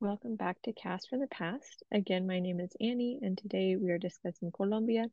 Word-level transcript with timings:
Welcome 0.00 0.34
back 0.34 0.60
to 0.62 0.72
Cast 0.72 1.08
from 1.08 1.20
the 1.20 1.28
Past. 1.28 1.84
Again, 1.92 2.26
my 2.26 2.40
name 2.40 2.58
is 2.58 2.76
Annie, 2.80 3.20
and 3.22 3.38
today 3.38 3.76
we 3.76 3.92
are 3.92 3.96
discussing 3.98 4.50
Colombia, 4.50 5.06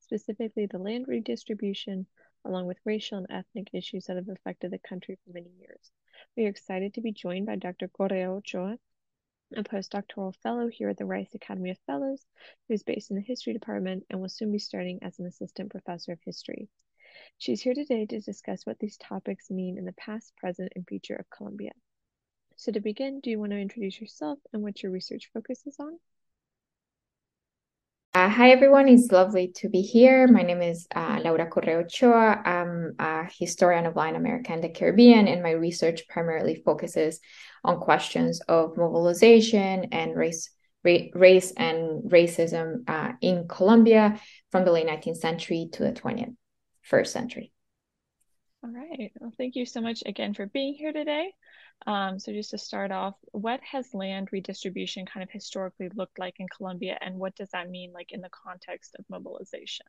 specifically 0.00 0.66
the 0.66 0.78
land 0.78 1.08
redistribution, 1.08 2.06
along 2.44 2.66
with 2.66 2.76
racial 2.84 3.16
and 3.16 3.26
ethnic 3.30 3.70
issues 3.72 4.04
that 4.04 4.16
have 4.16 4.28
affected 4.28 4.70
the 4.70 4.78
country 4.78 5.16
for 5.24 5.32
many 5.32 5.50
years. 5.58 5.90
We 6.36 6.44
are 6.44 6.50
excited 6.50 6.92
to 6.94 7.00
be 7.00 7.12
joined 7.12 7.46
by 7.46 7.56
Dr. 7.56 7.88
Correa 7.88 8.30
Ochoa, 8.30 8.78
a 9.56 9.64
postdoctoral 9.64 10.36
fellow 10.42 10.68
here 10.68 10.90
at 10.90 10.98
the 10.98 11.06
Rice 11.06 11.34
Academy 11.34 11.70
of 11.70 11.78
Fellows, 11.86 12.24
who 12.68 12.74
is 12.74 12.82
based 12.82 13.10
in 13.10 13.16
the 13.16 13.22
history 13.22 13.54
department 13.54 14.04
and 14.10 14.20
will 14.20 14.28
soon 14.28 14.52
be 14.52 14.58
starting 14.58 14.98
as 15.02 15.18
an 15.18 15.26
assistant 15.26 15.70
professor 15.70 16.12
of 16.12 16.20
history. 16.22 16.68
She's 17.38 17.62
here 17.62 17.74
today 17.74 18.04
to 18.04 18.20
discuss 18.20 18.66
what 18.66 18.78
these 18.78 18.98
topics 18.98 19.50
mean 19.50 19.78
in 19.78 19.86
the 19.86 19.94
past, 19.94 20.36
present, 20.36 20.74
and 20.76 20.86
future 20.86 21.16
of 21.16 21.30
Colombia. 21.30 21.72
So 22.56 22.72
to 22.72 22.80
begin, 22.80 23.20
do 23.20 23.28
you 23.28 23.38
want 23.38 23.52
to 23.52 23.58
introduce 23.58 24.00
yourself 24.00 24.38
and 24.52 24.62
what 24.62 24.82
your 24.82 24.90
research 24.90 25.30
focuses 25.32 25.76
on? 25.78 25.98
Uh, 28.14 28.30
hi, 28.30 28.50
everyone. 28.50 28.88
It's 28.88 29.12
lovely 29.12 29.48
to 29.56 29.68
be 29.68 29.82
here. 29.82 30.26
My 30.26 30.40
name 30.40 30.62
is 30.62 30.86
uh, 30.94 31.20
Laura 31.22 31.46
Correa 31.48 31.80
Ochoa. 31.80 32.40
I'm 32.46 32.94
a 32.98 33.28
historian 33.38 33.84
of 33.84 33.94
Latin 33.94 34.16
America 34.16 34.52
and 34.52 34.64
the 34.64 34.70
Caribbean, 34.70 35.28
and 35.28 35.42
my 35.42 35.50
research 35.50 36.08
primarily 36.08 36.62
focuses 36.64 37.20
on 37.62 37.78
questions 37.78 38.40
of 38.48 38.78
mobilization 38.78 39.88
and 39.92 40.16
race, 40.16 40.48
ra- 40.82 41.10
race 41.12 41.52
and 41.58 42.10
racism 42.10 42.88
uh, 42.88 43.12
in 43.20 43.48
Colombia 43.48 44.18
from 44.50 44.64
the 44.64 44.72
late 44.72 44.86
19th 44.86 45.18
century 45.18 45.68
to 45.72 45.82
the 45.82 45.92
20th 45.92 46.32
first 46.80 47.12
century. 47.12 47.52
All 48.66 48.72
right. 48.72 49.12
Well, 49.20 49.32
thank 49.38 49.54
you 49.54 49.64
so 49.64 49.80
much 49.80 50.02
again 50.06 50.34
for 50.34 50.46
being 50.46 50.74
here 50.74 50.92
today. 50.92 51.32
Um, 51.86 52.18
so 52.18 52.32
just 52.32 52.50
to 52.50 52.58
start 52.58 52.90
off, 52.90 53.14
what 53.30 53.60
has 53.60 53.94
land 53.94 54.30
redistribution 54.32 55.06
kind 55.06 55.22
of 55.22 55.30
historically 55.30 55.88
looked 55.94 56.18
like 56.18 56.34
in 56.40 56.48
Colombia, 56.48 56.98
and 57.00 57.16
what 57.16 57.36
does 57.36 57.50
that 57.50 57.70
mean, 57.70 57.92
like 57.92 58.10
in 58.10 58.22
the 58.22 58.30
context 58.30 58.96
of 58.98 59.04
mobilization? 59.08 59.86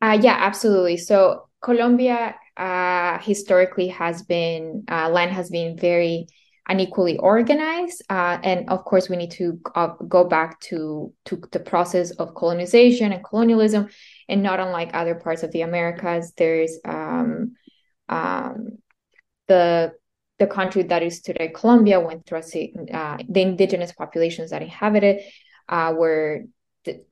Uh, 0.00 0.18
yeah, 0.22 0.36
absolutely. 0.38 0.96
So 0.96 1.48
Colombia 1.60 2.34
uh, 2.56 3.18
historically 3.18 3.88
has 3.88 4.22
been 4.22 4.84
uh, 4.90 5.10
land 5.10 5.32
has 5.32 5.50
been 5.50 5.76
very 5.76 6.28
unequally 6.66 7.18
organized, 7.18 8.02
uh, 8.08 8.38
and 8.42 8.70
of 8.70 8.84
course 8.84 9.10
we 9.10 9.16
need 9.16 9.32
to 9.32 9.60
uh, 9.74 9.88
go 10.08 10.24
back 10.24 10.60
to 10.60 11.12
to 11.26 11.42
the 11.52 11.60
process 11.60 12.12
of 12.12 12.34
colonization 12.34 13.12
and 13.12 13.24
colonialism, 13.24 13.88
and 14.30 14.42
not 14.42 14.60
unlike 14.60 14.90
other 14.94 15.16
parts 15.16 15.42
of 15.42 15.50
the 15.50 15.62
Americas, 15.62 16.32
there's 16.36 16.78
um, 16.84 17.56
um, 18.08 18.78
the 19.48 19.92
the 20.38 20.46
country 20.46 20.84
that 20.84 21.02
is 21.02 21.20
today 21.20 21.48
Colombia 21.54 22.00
went 22.00 22.24
through 22.24 22.40
a, 22.54 22.74
uh, 22.94 23.18
the 23.28 23.42
indigenous 23.42 23.92
populations 23.92 24.50
that 24.50 24.62
inhabited 24.62 25.20
uh, 25.68 25.92
were 25.94 26.44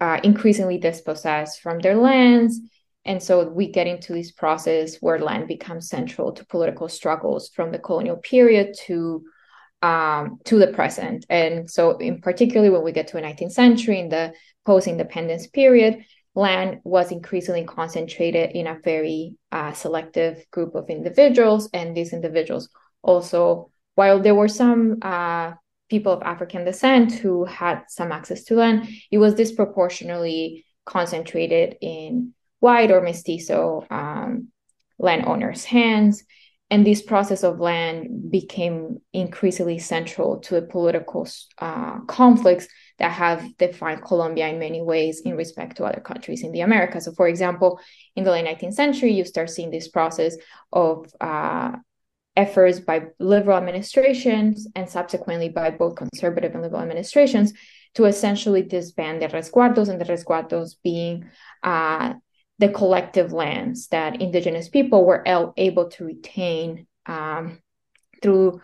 uh, 0.00 0.20
increasingly 0.22 0.78
dispossessed 0.78 1.60
from 1.60 1.78
their 1.80 1.96
lands. 1.96 2.58
And 3.04 3.22
so 3.22 3.46
we 3.48 3.70
get 3.70 3.86
into 3.86 4.14
this 4.14 4.32
process 4.32 4.96
where 5.00 5.18
land 5.18 5.46
becomes 5.46 5.88
central 5.88 6.32
to 6.32 6.46
political 6.46 6.88
struggles 6.88 7.50
from 7.50 7.70
the 7.70 7.78
colonial 7.78 8.16
period 8.16 8.74
to 8.86 9.24
um, 9.82 10.38
to 10.44 10.58
the 10.58 10.68
present. 10.68 11.26
And 11.28 11.70
so, 11.70 11.96
in 11.98 12.20
particularly 12.20 12.70
when 12.70 12.82
we 12.82 12.92
get 12.92 13.08
to 13.08 13.16
the 13.16 13.22
19th 13.22 13.52
century, 13.52 14.00
in 14.00 14.08
the 14.08 14.32
post-independence 14.64 15.46
period, 15.48 16.04
land 16.38 16.80
was 16.84 17.10
increasingly 17.10 17.64
concentrated 17.64 18.52
in 18.52 18.68
a 18.68 18.78
very 18.84 19.34
uh, 19.50 19.72
selective 19.72 20.44
group 20.52 20.74
of 20.76 20.88
individuals, 20.88 21.68
and 21.74 21.96
these 21.96 22.12
individuals 22.12 22.68
also, 23.02 23.70
while 23.96 24.20
there 24.20 24.36
were 24.36 24.48
some 24.48 24.98
uh, 25.02 25.52
people 25.90 26.12
of 26.12 26.22
African 26.22 26.64
descent 26.64 27.12
who 27.12 27.44
had 27.44 27.82
some 27.88 28.12
access 28.12 28.44
to 28.44 28.54
land, 28.54 28.88
it 29.10 29.18
was 29.18 29.34
disproportionately 29.34 30.64
concentrated 30.84 31.76
in 31.80 32.34
white 32.60 32.92
or 32.92 33.00
mestizo 33.00 33.84
um, 33.90 34.48
landowners' 34.98 35.64
hands. 35.64 36.24
And 36.70 36.86
this 36.86 37.02
process 37.02 37.42
of 37.44 37.60
land 37.60 38.30
became 38.30 38.98
increasingly 39.12 39.78
central 39.78 40.38
to 40.40 40.54
the 40.54 40.66
political 40.66 41.26
uh, 41.58 42.00
conflicts 42.06 42.68
that 42.98 43.12
have 43.12 43.56
defined 43.58 44.02
Colombia 44.02 44.48
in 44.48 44.58
many 44.58 44.82
ways 44.82 45.20
in 45.20 45.36
respect 45.36 45.76
to 45.76 45.84
other 45.84 46.00
countries 46.00 46.42
in 46.42 46.52
the 46.52 46.62
Americas. 46.62 47.04
So, 47.04 47.12
for 47.12 47.28
example, 47.28 47.80
in 48.16 48.24
the 48.24 48.30
late 48.30 48.44
19th 48.44 48.74
century, 48.74 49.12
you 49.12 49.24
start 49.24 49.50
seeing 49.50 49.70
this 49.70 49.88
process 49.88 50.36
of 50.72 51.06
uh, 51.20 51.72
efforts 52.36 52.80
by 52.80 53.02
liberal 53.18 53.56
administrations 53.56 54.68
and 54.76 54.88
subsequently 54.88 55.48
by 55.48 55.70
both 55.70 55.96
conservative 55.96 56.52
and 56.52 56.62
liberal 56.62 56.82
administrations 56.82 57.52
to 57.94 58.04
essentially 58.04 58.62
disband 58.62 59.20
the 59.20 59.26
resguardos 59.28 59.88
and 59.88 60.00
the 60.00 60.04
resguardos 60.04 60.76
being 60.84 61.28
uh, 61.64 62.14
the 62.58 62.68
collective 62.68 63.32
lands 63.32 63.88
that 63.88 64.20
indigenous 64.20 64.68
people 64.68 65.04
were 65.04 65.24
able 65.56 65.88
to 65.88 66.04
retain 66.04 66.86
um, 67.06 67.58
through 68.22 68.60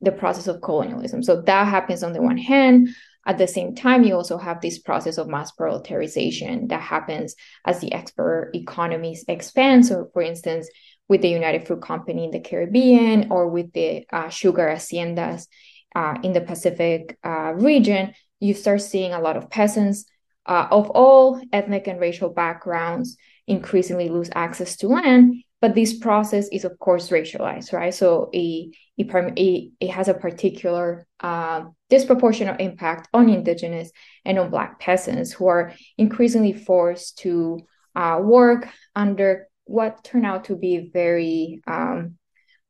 the 0.00 0.12
process 0.12 0.46
of 0.46 0.60
colonialism. 0.60 1.22
So 1.22 1.42
that 1.42 1.68
happens 1.68 2.02
on 2.02 2.12
the 2.12 2.22
one 2.22 2.38
hand. 2.38 2.88
At 3.26 3.38
the 3.38 3.48
same 3.48 3.74
time, 3.74 4.04
you 4.04 4.14
also 4.14 4.38
have 4.38 4.60
this 4.60 4.78
process 4.78 5.18
of 5.18 5.26
mass 5.26 5.50
proletarization 5.52 6.68
that 6.68 6.80
happens 6.80 7.34
as 7.64 7.80
the 7.80 7.92
export 7.92 8.54
economies 8.54 9.24
expand. 9.26 9.84
So, 9.84 10.08
for 10.12 10.22
instance, 10.22 10.68
with 11.08 11.22
the 11.22 11.28
United 11.28 11.66
Fruit 11.66 11.82
Company 11.82 12.24
in 12.24 12.30
the 12.30 12.40
Caribbean 12.40 13.32
or 13.32 13.48
with 13.48 13.72
the 13.72 14.06
uh, 14.12 14.28
sugar 14.28 14.68
haciendas 14.68 15.48
uh, 15.94 16.14
in 16.22 16.32
the 16.32 16.40
Pacific 16.40 17.18
uh, 17.24 17.52
region, 17.54 18.14
you 18.38 18.54
start 18.54 18.80
seeing 18.80 19.12
a 19.12 19.20
lot 19.20 19.36
of 19.36 19.50
peasants 19.50 20.04
uh, 20.46 20.68
of 20.70 20.90
all 20.90 21.40
ethnic 21.52 21.88
and 21.88 22.00
racial 22.00 22.28
backgrounds 22.30 23.16
increasingly 23.48 24.08
lose 24.08 24.30
access 24.34 24.76
to 24.76 24.88
land. 24.88 25.34
But 25.66 25.74
this 25.74 25.98
process 25.98 26.46
is, 26.52 26.64
of 26.64 26.78
course, 26.78 27.08
racialized, 27.08 27.72
right? 27.72 27.92
So 27.92 28.30
it, 28.32 28.72
it, 28.96 29.72
it 29.80 29.90
has 29.90 30.06
a 30.06 30.14
particular 30.14 31.08
uh, 31.18 31.64
disproportionate 31.90 32.60
impact 32.60 33.08
on 33.12 33.28
indigenous 33.28 33.90
and 34.24 34.38
on 34.38 34.50
Black 34.50 34.78
peasants 34.78 35.32
who 35.32 35.48
are 35.48 35.72
increasingly 35.98 36.52
forced 36.52 37.18
to 37.18 37.66
uh, 37.96 38.20
work 38.22 38.68
under 38.94 39.48
what 39.64 40.04
turn 40.04 40.24
out 40.24 40.44
to 40.44 40.54
be 40.54 40.88
very 40.92 41.62
um, 41.66 42.14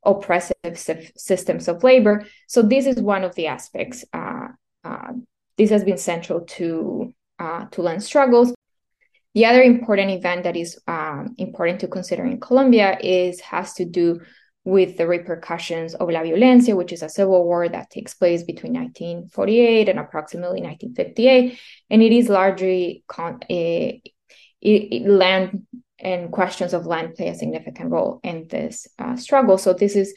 oppressive 0.03 0.55
systems 1.19 1.69
of 1.69 1.85
labor. 1.85 2.25
So 2.49 2.63
this 2.63 2.87
is 2.87 2.97
one 2.99 3.25
of 3.25 3.35
the 3.35 3.49
aspects. 3.49 4.07
Uh, 4.11 4.49
uh, 4.85 5.13
this 5.59 5.69
has 5.69 5.85
been 5.85 5.99
central 5.99 6.47
to 6.57 7.13
uh, 7.39 7.67
to 7.73 7.83
land 7.83 8.03
struggles. 8.03 8.56
The 9.37 9.45
other 9.45 9.63
important 9.63 10.11
event 10.13 10.45
that 10.45 10.57
is 10.57 10.81
um, 10.89 11.35
important 11.37 11.81
to 11.81 11.89
consider 11.89 12.25
in 12.25 12.41
Colombia 12.41 12.99
is 12.99 13.39
has 13.41 13.75
to 13.75 13.85
do 13.85 14.23
with 14.65 14.97
the 14.97 15.07
repercussions 15.07 15.95
of 15.95 16.09
La 16.09 16.23
Violencia, 16.23 16.75
which 16.75 16.91
is 16.91 17.03
a 17.03 17.11
civil 17.11 17.45
war 17.45 17.69
that 17.69 17.91
takes 17.91 18.15
place 18.15 18.45
between 18.45 18.73
1948 18.73 19.91
and 19.91 19.99
approximately 19.99 20.63
1958, 20.63 21.61
and 21.91 22.03
it 22.03 22.13
is 22.13 22.31
largely 22.31 23.05
con- 23.09 23.41
a, 23.51 24.01
it, 24.63 25.07
land 25.07 25.67
and 25.99 26.33
questions 26.33 26.73
of 26.73 26.87
land 26.87 27.15
play 27.15 27.29
a 27.29 27.35
significant 27.35 27.91
role 27.91 28.21
in 28.23 28.47
this 28.49 28.87
uh, 28.99 29.17
struggle. 29.17 29.59
So 29.59 29.75
this 29.75 29.97
is 29.97 30.15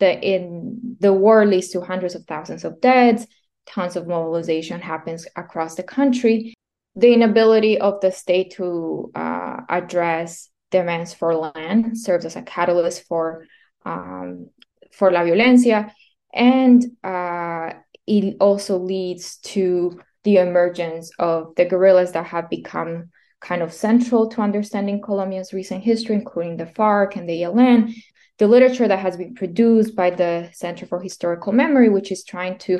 the 0.00 0.18
in 0.18 0.96
the 0.98 1.12
war 1.12 1.44
leads 1.44 1.68
to 1.72 1.82
hundreds 1.82 2.14
of 2.14 2.24
thousands 2.24 2.64
of 2.64 2.80
deaths, 2.80 3.26
tons 3.66 3.96
of 3.96 4.08
mobilization 4.08 4.80
happens 4.80 5.26
across 5.36 5.74
the 5.74 5.82
country. 5.82 6.54
The 6.94 7.12
inability 7.12 7.78
of 7.78 8.00
the 8.00 8.12
state 8.12 8.52
to 8.56 9.10
uh, 9.14 9.58
address 9.68 10.50
demands 10.70 11.14
for 11.14 11.34
land 11.34 11.98
serves 11.98 12.24
as 12.24 12.36
a 12.36 12.42
catalyst 12.42 13.04
for 13.06 13.46
um, 13.84 14.50
for 14.92 15.10
la 15.10 15.22
violencia, 15.22 15.90
and 16.34 16.84
uh, 17.02 17.72
it 18.06 18.36
also 18.40 18.78
leads 18.78 19.38
to 19.38 20.00
the 20.24 20.36
emergence 20.36 21.10
of 21.18 21.54
the 21.56 21.64
guerrillas 21.64 22.12
that 22.12 22.26
have 22.26 22.48
become 22.48 23.10
kind 23.40 23.62
of 23.62 23.72
central 23.72 24.28
to 24.28 24.40
understanding 24.40 25.00
Colombia's 25.02 25.52
recent 25.52 25.82
history, 25.82 26.14
including 26.14 26.56
the 26.56 26.66
FARC 26.66 27.16
and 27.16 27.28
the 27.28 27.42
ELN. 27.42 27.92
The 28.38 28.46
literature 28.46 28.88
that 28.88 28.98
has 28.98 29.16
been 29.16 29.34
produced 29.34 29.94
by 29.94 30.10
the 30.10 30.48
Center 30.52 30.86
for 30.86 31.00
Historical 31.00 31.52
Memory, 31.52 31.88
which 31.88 32.10
is 32.12 32.24
trying 32.24 32.58
to 32.58 32.78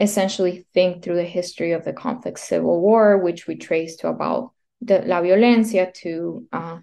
essentially 0.00 0.66
think 0.72 1.02
through 1.02 1.16
the 1.16 1.24
history 1.24 1.72
of 1.72 1.84
the 1.84 1.92
conflict 1.92 2.38
civil 2.38 2.80
war, 2.80 3.18
which 3.18 3.46
we 3.46 3.56
trace 3.56 3.96
to 3.96 4.08
about 4.08 4.52
the 4.80 5.02
La 5.04 5.20
Violencia 5.20 5.92
to 5.94 6.46
uh, 6.52 6.78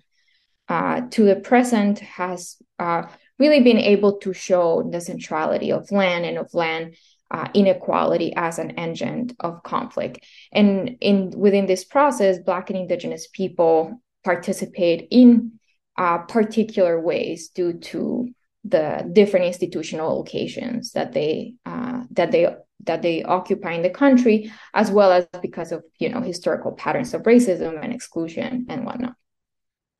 uh, 0.68 1.02
to 1.10 1.24
the 1.24 1.36
present, 1.36 2.00
has 2.00 2.58
uh, 2.78 3.04
really 3.40 3.62
been 3.62 3.80
able 3.80 4.18
to 4.20 4.34
show 4.34 4.88
the 4.92 5.02
centrality 5.02 5.72
of 5.72 5.92
land 5.92 6.26
and 6.26 6.38
of 6.38 6.54
land 6.54 6.96
uh, 7.32 7.48
inequality 7.54 8.34
as 8.36 8.60
an 8.60 8.72
engine 8.72 9.30
of 9.40 9.64
conflict. 9.64 10.26
And 10.52 10.98
in 11.02 11.32
within 11.36 11.66
this 11.66 11.84
process, 11.84 12.40
Black 12.40 12.70
and 12.70 12.78
Indigenous 12.78 13.28
people 13.28 14.02
participate 14.24 15.08
in 15.12 15.60
uh, 15.98 16.20
particular 16.20 17.00
ways 17.00 17.50
due 17.50 17.74
to 17.74 18.30
the 18.64 19.10
different 19.14 19.46
institutional 19.46 20.16
locations 20.16 20.92
that 20.92 21.14
they 21.14 21.56
uh, 21.66 22.04
that 22.12 22.32
they 22.32 22.56
that 22.86 23.02
they 23.02 23.24
occupy 23.24 23.74
in 23.74 23.82
the 23.82 23.90
country, 23.90 24.52
as 24.74 24.92
well 24.92 25.12
as 25.12 25.28
because 25.42 25.72
of 25.72 25.84
you 26.00 26.10
know 26.10 26.22
historical 26.22 26.72
patterns 26.72 27.14
of 27.14 27.24
racism 27.24 27.84
and 27.84 27.94
exclusion 27.94 28.66
and 28.70 28.86
whatnot. 28.86 29.16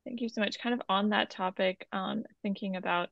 Thank 0.06 0.22
you 0.22 0.30
so 0.30 0.42
much. 0.42 0.60
Kind 0.60 0.74
of 0.74 0.82
on 0.90 1.10
that 1.10 1.30
topic, 1.30 1.86
um, 1.92 2.24
thinking 2.42 2.76
about 2.76 3.10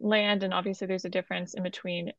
land, 0.00 0.42
and 0.42 0.52
obviously 0.52 0.86
there's 0.86 1.04
a 1.04 1.10
difference 1.10 1.54
in 1.54 1.62
between. 1.62 2.12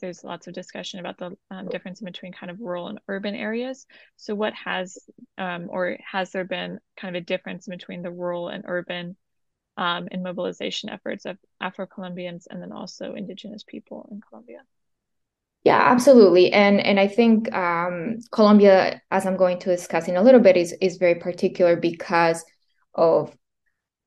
There's 0.00 0.22
lots 0.22 0.46
of 0.46 0.54
discussion 0.54 1.00
about 1.00 1.18
the 1.18 1.36
um, 1.50 1.68
difference 1.68 2.00
in 2.00 2.04
between 2.04 2.32
kind 2.32 2.50
of 2.50 2.60
rural 2.60 2.86
and 2.86 3.00
urban 3.08 3.34
areas. 3.34 3.86
So, 4.16 4.34
what 4.34 4.54
has 4.54 4.98
um, 5.36 5.66
or 5.70 5.98
has 6.04 6.30
there 6.30 6.44
been 6.44 6.78
kind 6.96 7.16
of 7.16 7.22
a 7.22 7.24
difference 7.24 7.66
between 7.66 8.02
the 8.02 8.10
rural 8.10 8.48
and 8.48 8.64
urban 8.66 9.16
um, 9.76 10.08
in 10.10 10.22
mobilization 10.22 10.88
efforts 10.88 11.26
of 11.26 11.36
Afro 11.60 11.86
Colombians 11.86 12.46
and 12.46 12.62
then 12.62 12.72
also 12.72 13.14
Indigenous 13.14 13.64
people 13.64 14.08
in 14.10 14.20
Colombia? 14.20 14.60
Yeah, 15.64 15.78
absolutely. 15.78 16.52
And 16.52 16.80
and 16.80 16.98
I 17.00 17.08
think 17.08 17.52
um, 17.52 18.18
Colombia, 18.32 19.02
as 19.10 19.26
I'm 19.26 19.36
going 19.36 19.58
to 19.60 19.70
discuss 19.70 20.08
in 20.08 20.16
a 20.16 20.22
little 20.22 20.40
bit, 20.40 20.56
is 20.56 20.72
is 20.80 20.96
very 20.96 21.16
particular 21.16 21.76
because 21.76 22.44
of 22.94 23.34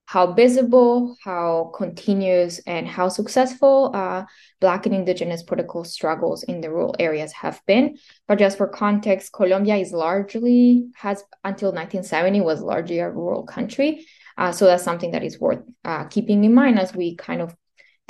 how 0.07 0.33
visible, 0.33 1.17
how 1.23 1.71
continuous, 1.75 2.59
and 2.67 2.87
how 2.87 3.09
successful 3.09 3.91
uh, 3.95 4.25
Black 4.61 4.85
and 4.85 4.95
Indigenous 4.95 5.43
political 5.43 5.83
struggles 5.85 6.43
in 6.43 6.61
the 6.61 6.69
rural 6.71 6.95
areas 6.99 7.31
have 7.33 7.61
been. 7.67 7.97
But 8.27 8.39
just 8.39 8.57
for 8.57 8.67
context, 8.67 9.33
Colombia 9.33 9.77
is 9.77 9.93
largely 9.93 10.87
has 10.95 11.23
until 11.43 11.73
1970 11.73 12.41
was 12.41 12.61
largely 12.61 12.99
a 12.99 13.09
rural 13.11 13.43
country. 13.43 14.05
Uh, 14.37 14.51
so 14.51 14.65
that's 14.65 14.83
something 14.83 15.11
that 15.11 15.23
is 15.23 15.39
worth 15.39 15.63
uh, 15.85 16.05
keeping 16.05 16.43
in 16.43 16.53
mind 16.55 16.79
as 16.79 16.95
we 16.95 17.15
kind 17.15 17.41
of 17.41 17.55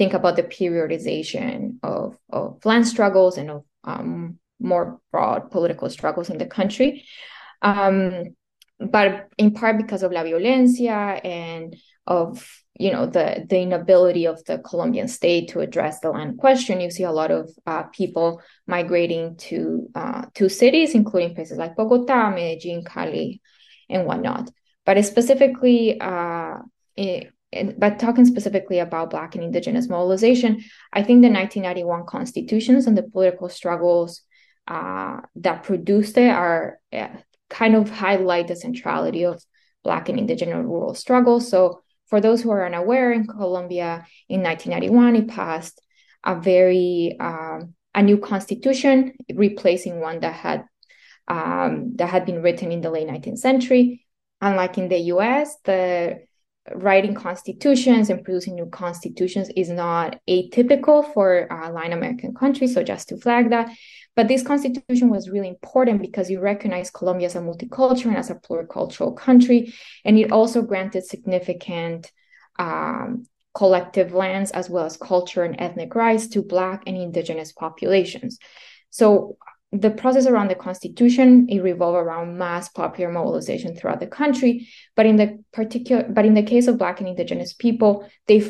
think 0.01 0.15
about 0.15 0.35
the 0.35 0.41
periodization 0.41 1.77
of, 1.83 2.17
of 2.31 2.65
land 2.65 2.87
struggles 2.87 3.37
and 3.37 3.51
of 3.51 3.63
um, 3.83 4.39
more 4.59 4.99
broad 5.11 5.51
political 5.51 5.91
struggles 5.91 6.31
in 6.31 6.39
the 6.39 6.47
country. 6.47 7.05
Um, 7.61 8.35
but 8.79 9.29
in 9.37 9.53
part 9.53 9.77
because 9.77 10.01
of 10.01 10.11
la 10.11 10.23
violencia 10.23 11.23
and 11.23 11.75
of 12.07 12.43
you 12.79 12.91
know 12.91 13.05
the 13.05 13.45
the 13.47 13.59
inability 13.59 14.25
of 14.25 14.43
the 14.45 14.57
Colombian 14.57 15.07
state 15.07 15.49
to 15.49 15.59
address 15.59 15.99
the 15.99 16.09
land 16.09 16.39
question, 16.39 16.81
you 16.81 16.89
see 16.89 17.03
a 17.03 17.11
lot 17.11 17.29
of 17.29 17.51
uh, 17.67 17.83
people 17.99 18.41
migrating 18.65 19.35
to 19.49 19.87
uh, 19.93 20.23
to 20.33 20.49
cities, 20.49 20.95
including 20.95 21.35
places 21.35 21.59
like 21.59 21.75
Bogota, 21.75 22.31
Medellin, 22.31 22.83
Cali, 22.83 23.39
and 23.87 24.07
whatnot. 24.07 24.49
But 24.83 25.05
specifically, 25.05 26.01
uh, 26.01 26.55
it, 26.95 27.31
but 27.77 27.99
talking 27.99 28.25
specifically 28.25 28.79
about 28.79 29.09
Black 29.09 29.35
and 29.35 29.43
Indigenous 29.43 29.89
mobilization, 29.89 30.63
I 30.93 31.03
think 31.03 31.21
the 31.21 31.29
1991 31.29 32.05
constitutions 32.05 32.87
and 32.87 32.97
the 32.97 33.03
political 33.03 33.49
struggles 33.49 34.21
uh, 34.67 35.21
that 35.35 35.63
produced 35.63 36.17
it 36.17 36.29
are 36.29 36.79
kind 37.49 37.75
of 37.75 37.89
highlight 37.89 38.47
the 38.47 38.55
centrality 38.55 39.25
of 39.25 39.43
Black 39.83 40.09
and 40.09 40.17
Indigenous 40.17 40.65
rural 40.65 40.95
struggles. 40.95 41.49
So, 41.49 41.83
for 42.07 42.19
those 42.19 42.41
who 42.41 42.51
are 42.51 42.65
unaware, 42.65 43.11
in 43.11 43.25
Colombia 43.25 44.05
in 44.27 44.43
1991, 44.43 45.15
it 45.15 45.27
passed 45.29 45.81
a 46.25 46.39
very 46.39 47.15
um, 47.19 47.73
a 47.95 48.01
new 48.01 48.17
constitution, 48.17 49.13
replacing 49.33 49.99
one 49.99 50.19
that 50.21 50.33
had 50.33 50.65
um, 51.27 51.95
that 51.95 52.09
had 52.09 52.25
been 52.25 52.41
written 52.41 52.71
in 52.71 52.81
the 52.81 52.89
late 52.89 53.07
19th 53.07 53.39
century. 53.39 54.05
Unlike 54.41 54.77
in 54.77 54.89
the 54.89 54.97
U.S., 54.97 55.55
the 55.63 56.21
writing 56.75 57.15
constitutions 57.15 58.09
and 58.09 58.23
producing 58.23 58.55
new 58.55 58.67
constitutions 58.67 59.49
is 59.55 59.69
not 59.69 60.19
atypical 60.29 61.11
for 61.13 61.51
uh, 61.51 61.71
Latin 61.71 61.93
American 61.93 62.33
countries. 62.35 62.73
So 62.73 62.83
just 62.83 63.09
to 63.09 63.17
flag 63.17 63.49
that. 63.49 63.69
But 64.15 64.27
this 64.27 64.43
constitution 64.43 65.09
was 65.09 65.29
really 65.29 65.47
important 65.47 66.01
because 66.01 66.29
it 66.29 66.37
recognized 66.37 66.93
Colombia 66.93 67.27
as 67.27 67.35
a 67.35 67.39
multicultural 67.39 68.07
and 68.07 68.17
as 68.17 68.29
a 68.29 68.35
pluricultural 68.35 69.15
country. 69.15 69.73
And 70.03 70.19
it 70.19 70.31
also 70.31 70.61
granted 70.61 71.05
significant 71.05 72.11
um, 72.59 73.25
collective 73.55 74.13
lands 74.13 74.51
as 74.51 74.69
well 74.69 74.85
as 74.85 74.97
culture 74.97 75.43
and 75.43 75.55
ethnic 75.59 75.95
rights 75.95 76.27
to 76.29 76.43
Black 76.43 76.83
and 76.87 76.97
Indigenous 76.97 77.53
populations. 77.53 78.37
So 78.89 79.37
the 79.71 79.89
process 79.89 80.25
around 80.25 80.49
the 80.49 80.55
constitution 80.55 81.47
it 81.49 81.59
revolved 81.61 81.97
around 81.97 82.37
mass 82.37 82.67
popular 82.69 83.11
mobilization 83.11 83.75
throughout 83.75 83.99
the 83.99 84.07
country 84.07 84.67
but 84.95 85.05
in 85.05 85.15
the 85.15 85.41
particular 85.53 86.03
but 86.09 86.25
in 86.25 86.33
the 86.33 86.43
case 86.43 86.67
of 86.67 86.77
black 86.77 86.99
and 86.99 87.07
indigenous 87.07 87.53
people 87.53 88.05
they 88.27 88.43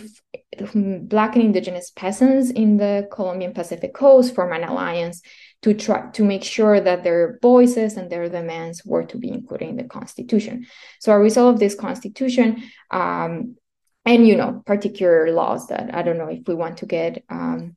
black 0.73 1.35
and 1.35 1.45
indigenous 1.45 1.91
peasants 1.95 2.49
in 2.49 2.77
the 2.77 3.07
colombian 3.11 3.53
pacific 3.53 3.93
coast 3.93 4.33
form 4.33 4.51
an 4.51 4.63
alliance 4.63 5.21
to 5.61 5.75
try 5.75 6.09
to 6.09 6.23
make 6.23 6.43
sure 6.43 6.81
that 6.81 7.03
their 7.03 7.37
voices 7.39 7.95
and 7.95 8.11
their 8.11 8.27
demands 8.27 8.83
were 8.83 9.03
to 9.03 9.17
be 9.19 9.29
included 9.29 9.69
in 9.69 9.75
the 9.75 9.83
constitution. 9.83 10.65
So 10.99 11.11
a 11.11 11.19
result 11.19 11.53
of 11.53 11.59
this 11.59 11.75
constitution 11.75 12.63
um, 12.89 13.57
and 14.05 14.27
you 14.27 14.35
know 14.35 14.63
particular 14.65 15.31
laws 15.31 15.67
that 15.67 15.93
i 15.93 16.01
don't 16.01 16.17
know 16.17 16.27
if 16.27 16.47
we 16.47 16.55
want 16.55 16.77
to 16.77 16.85
get 16.85 17.23
um, 17.29 17.75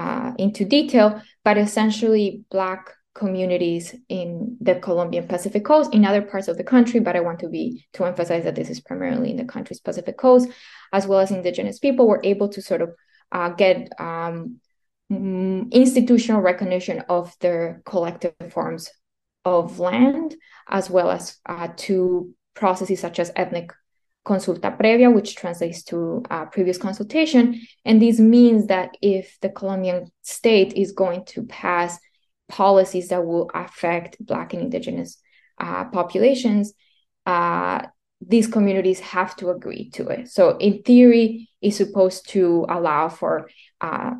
uh, 0.00 0.32
into 0.38 0.64
detail, 0.64 1.20
but 1.44 1.58
essentially 1.58 2.44
Black 2.50 2.82
communities 3.14 3.94
in 4.08 4.56
the 4.60 4.76
Colombian 4.76 5.26
Pacific 5.26 5.64
Coast, 5.64 5.92
in 5.92 6.04
other 6.04 6.22
parts 6.22 6.48
of 6.48 6.56
the 6.56 6.64
country, 6.64 7.00
but 7.00 7.16
I 7.16 7.20
want 7.20 7.40
to 7.40 7.48
be 7.48 7.86
to 7.94 8.04
emphasize 8.04 8.44
that 8.44 8.54
this 8.54 8.70
is 8.70 8.80
primarily 8.80 9.30
in 9.30 9.36
the 9.36 9.44
country's 9.44 9.80
Pacific 9.80 10.16
Coast, 10.16 10.48
as 10.92 11.06
well 11.06 11.20
as 11.20 11.30
indigenous 11.30 11.78
people 11.78 12.08
were 12.08 12.22
able 12.24 12.48
to 12.48 12.62
sort 12.62 12.82
of 12.82 12.90
uh, 13.32 13.50
get 13.50 13.88
um, 14.00 14.60
mm, 15.12 15.70
institutional 15.70 16.40
recognition 16.40 17.00
of 17.08 17.36
their 17.40 17.82
collective 17.84 18.34
forms 18.50 18.88
of 19.44 19.78
land, 19.80 20.34
as 20.68 20.88
well 20.88 21.10
as 21.10 21.36
uh, 21.46 21.68
to 21.76 22.32
processes 22.54 23.00
such 23.00 23.18
as 23.18 23.32
ethnic 23.36 23.70
consulta 24.26 24.76
previa, 24.76 25.12
which 25.12 25.34
translates 25.34 25.82
to 25.84 26.22
previous 26.52 26.78
consultation. 26.78 27.60
And 27.84 28.00
this 28.00 28.20
means 28.20 28.66
that 28.66 28.96
if 29.00 29.38
the 29.40 29.48
Colombian 29.48 30.10
state 30.22 30.74
is 30.74 30.92
going 30.92 31.24
to 31.26 31.44
pass 31.44 31.98
policies 32.48 33.08
that 33.08 33.24
will 33.24 33.50
affect 33.54 34.24
Black 34.24 34.52
and 34.52 34.62
Indigenous 34.62 35.18
uh, 35.58 35.84
populations, 35.86 36.72
uh, 37.26 37.86
these 38.20 38.46
communities 38.46 39.00
have 39.00 39.34
to 39.36 39.50
agree 39.50 39.90
to 39.90 40.08
it. 40.08 40.28
So, 40.28 40.58
in 40.58 40.82
theory, 40.82 41.48
it's 41.62 41.78
supposed 41.78 42.28
to 42.30 42.66
allow 42.68 43.08
for 43.08 43.48
uh, 43.80 44.12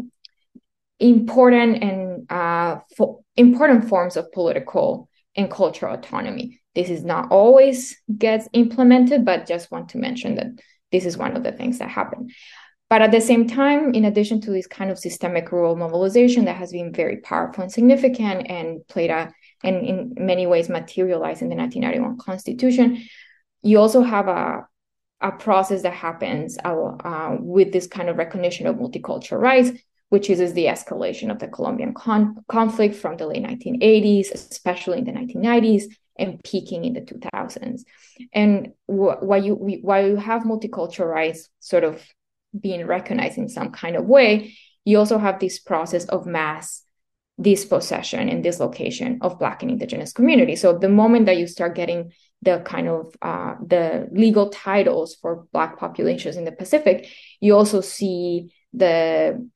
important 0.98 1.82
and 1.82 2.30
uh, 2.30 2.80
important 3.36 3.88
forms 3.88 4.16
of 4.16 4.32
political 4.32 5.09
and 5.40 5.50
cultural 5.50 5.94
autonomy. 5.94 6.60
This 6.74 6.90
is 6.90 7.02
not 7.02 7.30
always 7.32 8.00
gets 8.16 8.48
implemented, 8.52 9.24
but 9.24 9.46
just 9.46 9.70
want 9.70 9.90
to 9.90 9.98
mention 9.98 10.36
that 10.36 10.46
this 10.92 11.04
is 11.04 11.16
one 11.16 11.36
of 11.36 11.42
the 11.42 11.52
things 11.52 11.78
that 11.78 11.88
happen. 11.88 12.28
But 12.88 13.02
at 13.02 13.12
the 13.12 13.20
same 13.20 13.46
time, 13.46 13.94
in 13.94 14.04
addition 14.04 14.40
to 14.42 14.50
this 14.50 14.66
kind 14.66 14.90
of 14.90 14.98
systemic 14.98 15.52
rural 15.52 15.76
mobilization 15.76 16.44
that 16.46 16.56
has 16.56 16.72
been 16.72 16.92
very 16.92 17.18
powerful 17.18 17.62
and 17.62 17.72
significant 17.72 18.50
and 18.50 18.86
played 18.88 19.10
a 19.10 19.32
and 19.62 19.86
in 19.86 20.14
many 20.16 20.46
ways 20.46 20.68
materialized 20.68 21.42
in 21.42 21.50
the 21.50 21.54
1991 21.54 22.18
Constitution, 22.18 23.04
you 23.62 23.78
also 23.78 24.02
have 24.02 24.26
a 24.28 24.66
a 25.20 25.32
process 25.32 25.82
that 25.82 25.92
happens 25.92 26.56
uh, 26.64 26.74
uh, 27.04 27.36
with 27.38 27.72
this 27.72 27.86
kind 27.86 28.08
of 28.08 28.16
recognition 28.16 28.66
of 28.66 28.76
multicultural 28.76 29.38
rights, 29.38 29.70
which 30.10 30.28
is, 30.28 30.40
is 30.40 30.52
the 30.52 30.66
escalation 30.66 31.30
of 31.30 31.38
the 31.38 31.48
Colombian 31.48 31.94
con- 31.94 32.36
conflict 32.48 32.94
from 32.94 33.16
the 33.16 33.26
late 33.26 33.42
1980s, 33.42 34.32
especially 34.32 34.98
in 34.98 35.04
the 35.04 35.12
1990s, 35.12 35.84
and 36.18 36.42
peaking 36.44 36.84
in 36.84 36.92
the 36.92 37.00
2000s. 37.00 37.84
And 38.32 38.72
wh- 38.86 39.22
while 39.22 39.42
you 39.42 39.54
we, 39.54 39.76
while 39.76 40.06
you 40.06 40.16
have 40.16 40.42
multicultural 40.42 41.08
rights 41.08 41.48
sort 41.60 41.84
of 41.84 42.02
being 42.58 42.86
recognized 42.86 43.38
in 43.38 43.48
some 43.48 43.70
kind 43.70 43.96
of 43.96 44.04
way, 44.04 44.54
you 44.84 44.98
also 44.98 45.16
have 45.18 45.38
this 45.38 45.58
process 45.58 46.04
of 46.06 46.26
mass 46.26 46.82
dispossession 47.40 48.28
and 48.28 48.42
dislocation 48.42 49.18
of 49.22 49.38
Black 49.38 49.62
and 49.62 49.70
Indigenous 49.70 50.12
communities. 50.12 50.60
So 50.60 50.76
the 50.76 50.88
moment 50.88 51.26
that 51.26 51.38
you 51.38 51.46
start 51.46 51.74
getting 51.74 52.12
the 52.42 52.60
kind 52.64 52.88
of 52.88 53.14
uh, 53.22 53.54
the 53.64 54.08
legal 54.12 54.50
titles 54.50 55.14
for 55.14 55.46
Black 55.52 55.78
populations 55.78 56.36
in 56.36 56.44
the 56.44 56.52
Pacific, 56.52 57.08
you 57.40 57.56
also 57.56 57.80
see 57.80 58.52
the 58.72 59.48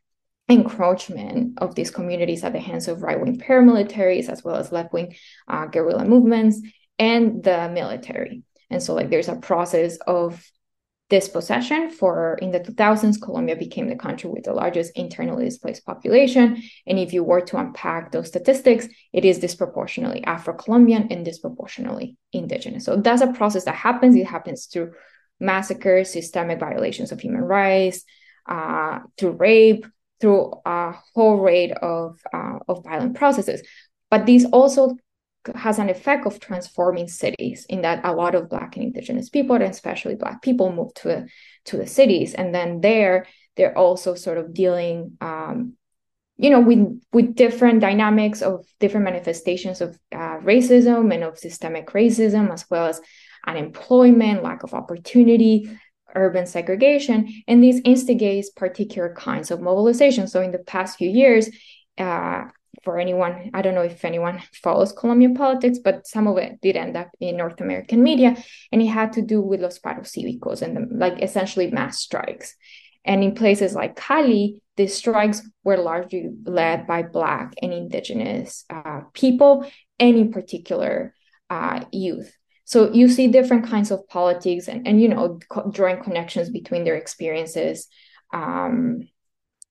encroachment 0.48 1.58
of 1.58 1.74
these 1.74 1.90
communities 1.90 2.44
at 2.44 2.52
the 2.52 2.60
hands 2.60 2.86
of 2.88 3.02
right-wing 3.02 3.38
paramilitaries 3.38 4.28
as 4.28 4.44
well 4.44 4.56
as 4.56 4.72
left-wing 4.72 5.14
uh, 5.48 5.66
guerrilla 5.66 6.04
movements 6.04 6.60
and 6.98 7.42
the 7.42 7.70
military. 7.70 8.42
And 8.70 8.82
so 8.82 8.94
like 8.94 9.10
there's 9.10 9.28
a 9.28 9.36
process 9.36 9.96
of 10.06 10.44
dispossession 11.10 11.90
for 11.90 12.38
in 12.40 12.50
the 12.50 12.60
2000s 12.60 13.20
colombia 13.20 13.54
became 13.56 13.88
the 13.88 13.96
country 13.96 14.28
with 14.28 14.44
the 14.44 14.52
largest 14.52 14.92
internally 14.96 15.44
displaced 15.44 15.84
population. 15.84 16.62
And 16.86 16.98
if 16.98 17.12
you 17.12 17.22
were 17.22 17.42
to 17.42 17.58
unpack 17.58 18.10
those 18.10 18.28
statistics 18.28 18.88
it 19.12 19.24
is 19.24 19.38
disproportionately 19.38 20.24
afro-colombian 20.24 21.08
and 21.10 21.24
disproportionately 21.24 22.16
indigenous. 22.32 22.84
So 22.84 22.96
that's 22.96 23.22
a 23.22 23.32
process 23.32 23.64
that 23.64 23.74
happens. 23.74 24.16
It 24.16 24.26
happens 24.26 24.66
through 24.66 24.92
massacres 25.40 26.12
systemic 26.12 26.58
violations 26.58 27.12
of 27.12 27.20
human 27.20 27.42
rights 27.42 28.04
uh, 28.46 29.00
to 29.18 29.30
rape 29.30 29.86
through 30.24 30.54
a 30.64 30.94
whole 31.14 31.36
rate 31.36 31.72
of 31.72 32.18
uh, 32.32 32.58
of 32.66 32.82
violent 32.82 33.14
processes. 33.14 33.60
But 34.10 34.24
this 34.24 34.46
also 34.46 34.96
has 35.54 35.78
an 35.78 35.90
effect 35.90 36.24
of 36.24 36.40
transforming 36.40 37.08
cities 37.08 37.66
in 37.68 37.82
that 37.82 38.00
a 38.04 38.14
lot 38.14 38.34
of 38.34 38.48
black 38.48 38.76
and 38.76 38.86
indigenous 38.86 39.28
people 39.28 39.54
and 39.54 39.64
especially 39.64 40.14
black 40.14 40.40
people 40.40 40.72
move 40.72 40.94
to 40.94 41.26
to 41.66 41.76
the 41.76 41.86
cities 41.86 42.32
and 42.32 42.54
then 42.54 42.80
there 42.80 43.26
they're 43.54 43.76
also 43.76 44.14
sort 44.14 44.38
of 44.38 44.54
dealing 44.54 45.18
um, 45.20 45.74
you 46.38 46.48
know 46.48 46.60
with 46.60 46.98
with 47.12 47.34
different 47.34 47.82
dynamics 47.82 48.40
of 48.40 48.64
different 48.80 49.04
manifestations 49.04 49.82
of 49.82 49.98
uh, 50.12 50.38
racism 50.38 51.12
and 51.12 51.22
of 51.22 51.38
systemic 51.38 51.88
racism 51.88 52.50
as 52.50 52.64
well 52.70 52.86
as 52.86 53.02
unemployment 53.46 54.42
lack 54.42 54.62
of 54.62 54.72
opportunity 54.72 55.68
urban 56.14 56.46
segregation 56.46 57.28
and 57.46 57.62
this 57.62 57.80
instigates 57.84 58.50
particular 58.50 59.14
kinds 59.14 59.50
of 59.50 59.60
mobilization 59.60 60.26
so 60.26 60.40
in 60.40 60.52
the 60.52 60.58
past 60.58 60.98
few 60.98 61.08
years 61.08 61.50
uh, 61.98 62.44
for 62.82 62.98
anyone 62.98 63.50
i 63.54 63.62
don't 63.62 63.74
know 63.74 63.82
if 63.82 64.04
anyone 64.04 64.42
follows 64.62 64.92
colombian 64.92 65.34
politics 65.34 65.78
but 65.78 66.06
some 66.06 66.26
of 66.26 66.36
it 66.38 66.60
did 66.60 66.76
end 66.76 66.96
up 66.96 67.08
in 67.20 67.36
north 67.36 67.60
american 67.60 68.02
media 68.02 68.36
and 68.72 68.82
it 68.82 68.86
had 68.86 69.12
to 69.12 69.22
do 69.22 69.40
with 69.40 69.60
los 69.60 69.78
paros 69.78 70.12
cívicos 70.12 70.62
and 70.62 70.76
the, 70.76 70.86
like 70.94 71.22
essentially 71.22 71.70
mass 71.70 72.00
strikes 72.00 72.56
and 73.04 73.22
in 73.22 73.34
places 73.34 73.74
like 73.74 73.96
Cali, 73.96 74.62
the 74.76 74.86
strikes 74.86 75.42
were 75.62 75.76
largely 75.76 76.30
led 76.44 76.86
by 76.86 77.02
Black 77.02 77.54
and 77.60 77.72
Indigenous 77.72 78.64
uh, 78.70 79.02
people, 79.12 79.70
and 79.98 80.16
in 80.16 80.32
particular, 80.32 81.14
uh, 81.50 81.84
youth. 81.92 82.34
So 82.64 82.92
you 82.92 83.08
see 83.08 83.28
different 83.28 83.66
kinds 83.66 83.90
of 83.90 84.08
politics 84.08 84.68
and, 84.68 84.86
and 84.86 85.00
you 85.00 85.08
know, 85.08 85.38
co- 85.48 85.70
drawing 85.70 86.02
connections 86.02 86.50
between 86.50 86.84
their 86.84 86.96
experiences 86.96 87.88
um, 88.32 89.08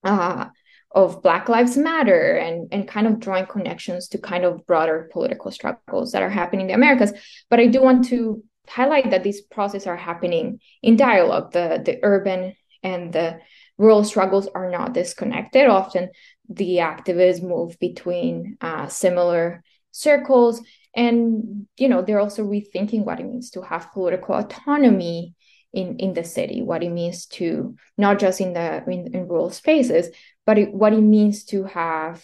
uh, 0.03 0.47
of 0.91 1.23
Black 1.23 1.49
Lives 1.49 1.75
Matter 1.75 2.37
and, 2.37 2.67
and 2.71 2.87
kind 2.87 3.07
of 3.07 3.19
drawing 3.19 3.47
connections 3.47 4.09
to 4.09 4.19
kind 4.19 4.45
of 4.45 4.65
broader 4.67 5.09
political 5.11 5.51
struggles 5.51 6.11
that 6.11 6.21
are 6.21 6.29
happening 6.29 6.61
in 6.61 6.67
the 6.67 6.73
Americas. 6.73 7.13
But 7.49 7.59
I 7.59 7.67
do 7.67 7.81
want 7.81 8.05
to 8.09 8.43
highlight 8.67 9.09
that 9.11 9.23
these 9.23 9.41
processes 9.41 9.87
are 9.87 9.97
happening 9.97 10.59
in 10.81 10.95
dialogue. 10.95 11.51
The, 11.51 11.81
the 11.83 11.99
urban 12.03 12.55
and 12.83 13.11
the 13.11 13.39
rural 13.77 14.03
struggles 14.03 14.47
are 14.53 14.69
not 14.69 14.93
disconnected. 14.93 15.67
Often 15.67 16.09
the 16.47 16.77
activists 16.77 17.41
move 17.41 17.79
between 17.79 18.57
uh, 18.61 18.87
similar 18.87 19.63
circles. 19.93 20.61
And, 20.95 21.67
you 21.77 21.87
know, 21.87 22.01
they're 22.01 22.19
also 22.19 22.43
rethinking 22.43 23.05
what 23.05 23.19
it 23.19 23.25
means 23.25 23.51
to 23.51 23.61
have 23.61 23.93
political 23.93 24.35
autonomy 24.35 25.33
in, 25.71 25.97
in 25.97 26.13
the 26.13 26.23
city, 26.23 26.61
what 26.61 26.83
it 26.83 26.89
means 26.89 27.25
to 27.25 27.75
not 27.97 28.19
just 28.19 28.41
in 28.41 28.53
the 28.53 28.83
in, 28.85 29.15
in 29.15 29.27
rural 29.27 29.49
spaces, 29.49 30.09
but 30.45 30.57
it, 30.57 30.73
what 30.73 30.93
it 30.93 31.01
means 31.01 31.45
to 31.45 31.63
have 31.63 32.23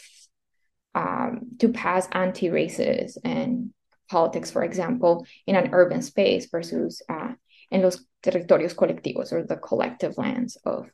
um, 0.93 1.47
to 1.59 1.69
pass 1.69 2.07
anti-racist 2.11 3.17
and 3.23 3.73
politics, 4.09 4.51
for 4.51 4.63
example, 4.63 5.25
in 5.47 5.55
an 5.55 5.69
urban 5.71 6.01
space 6.01 6.47
versus 6.49 7.01
uh, 7.09 7.31
en 7.71 7.81
los 7.81 8.05
territorios 8.23 8.75
colectivos 8.75 9.31
or 9.31 9.43
the 9.43 9.55
collective 9.55 10.17
lands 10.17 10.57
of 10.65 10.89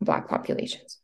Black 0.00 0.28
populations. 0.28 0.98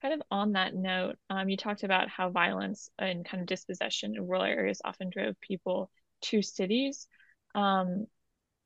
Kind 0.00 0.14
of 0.14 0.22
on 0.30 0.52
that 0.52 0.74
note, 0.74 1.16
um, 1.28 1.48
you 1.48 1.56
talked 1.56 1.82
about 1.82 2.08
how 2.08 2.30
violence 2.30 2.88
and 2.98 3.24
kind 3.24 3.40
of 3.40 3.48
dispossession 3.48 4.14
in 4.14 4.26
rural 4.26 4.44
areas 4.44 4.80
often 4.84 5.10
drove 5.10 5.40
people 5.40 5.90
to 6.22 6.40
cities. 6.40 7.08
Um, 7.54 8.06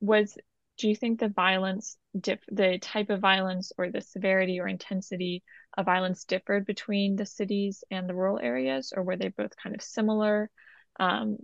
was 0.01 0.37
do 0.79 0.89
you 0.89 0.97
think 0.97 1.21
the 1.21 1.29
violence, 1.29 1.97
the 2.15 2.79
type 2.81 3.11
of 3.11 3.21
violence 3.21 3.73
or 3.79 3.91
the 3.91 4.01
severity 4.01 4.61
or 4.61 4.67
intensity 4.69 5.43
of 5.77 5.87
violence 5.87 6.25
differed 6.25 6.67
between 6.67 7.17
the 7.17 7.27
cities 7.27 7.85
and 7.91 8.09
the 8.09 8.15
rural 8.15 8.39
areas, 8.39 8.93
or 8.95 9.03
were 9.03 9.17
they 9.17 9.29
both 9.29 9.53
kind 9.63 9.75
of 9.75 9.83
similar? 9.83 10.51
Um, 10.99 11.39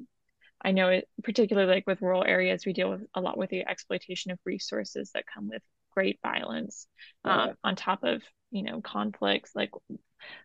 I 0.61 0.73
know 0.73 0.88
it 0.88 1.09
particularly 1.23 1.73
like 1.73 1.87
with 1.87 2.02
rural 2.02 2.25
areas, 2.25 2.66
we 2.66 2.73
deal 2.73 2.90
with 2.90 3.07
a 3.14 3.21
lot 3.21 3.38
with 3.38 3.50
the 3.50 3.66
exploitation 3.66 4.33
of 4.33 4.38
resources 4.45 5.12
that 5.14 5.25
come 5.33 5.49
with 5.49 5.62
great 5.95 6.18
violence 6.23 6.87
um, 7.25 7.54
on 7.64 7.76
top 7.76 8.04
of 8.04 8.23
you 8.50 8.62
know 8.62 8.80
conflicts 8.80 9.54
like 9.54 9.71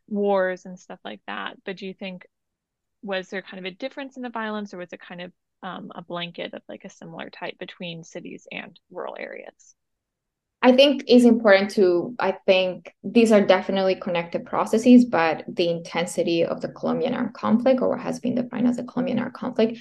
wars 0.07 0.65
and 0.65 0.79
stuff 0.79 0.99
like 1.03 1.21
that. 1.27 1.57
But 1.65 1.77
do 1.77 1.87
you 1.87 1.93
think 1.93 2.25
was 3.01 3.29
there 3.29 3.41
kind 3.41 3.59
of 3.59 3.71
a 3.71 3.75
difference 3.75 4.17
in 4.17 4.23
the 4.23 4.29
violence, 4.29 4.73
or 4.73 4.77
was 4.77 4.93
it 4.93 5.01
kind 5.01 5.21
of 5.21 5.31
um, 5.61 5.91
a 5.95 6.01
blanket 6.01 6.53
of 6.53 6.61
like 6.67 6.85
a 6.85 6.89
similar 6.89 7.29
type 7.29 7.57
between 7.57 8.03
cities 8.03 8.47
and 8.51 8.79
rural 8.91 9.15
areas? 9.19 9.75
I 10.61 10.71
think 10.71 11.03
is 11.07 11.25
important 11.25 11.71
to 11.71 12.15
I 12.19 12.37
think 12.45 12.93
these 13.03 13.33
are 13.33 13.45
definitely 13.45 13.95
connected 13.95 14.45
processes, 14.45 15.03
but 15.03 15.43
the 15.47 15.69
intensity 15.69 16.45
of 16.45 16.61
the 16.61 16.69
Colombian 16.69 17.13
armed 17.13 17.33
conflict, 17.33 17.81
or 17.81 17.89
what 17.89 17.99
has 17.99 18.19
been 18.21 18.35
defined 18.35 18.67
as 18.67 18.77
the 18.77 18.83
Colombian 18.83 19.19
armed 19.19 19.33
conflict, 19.33 19.79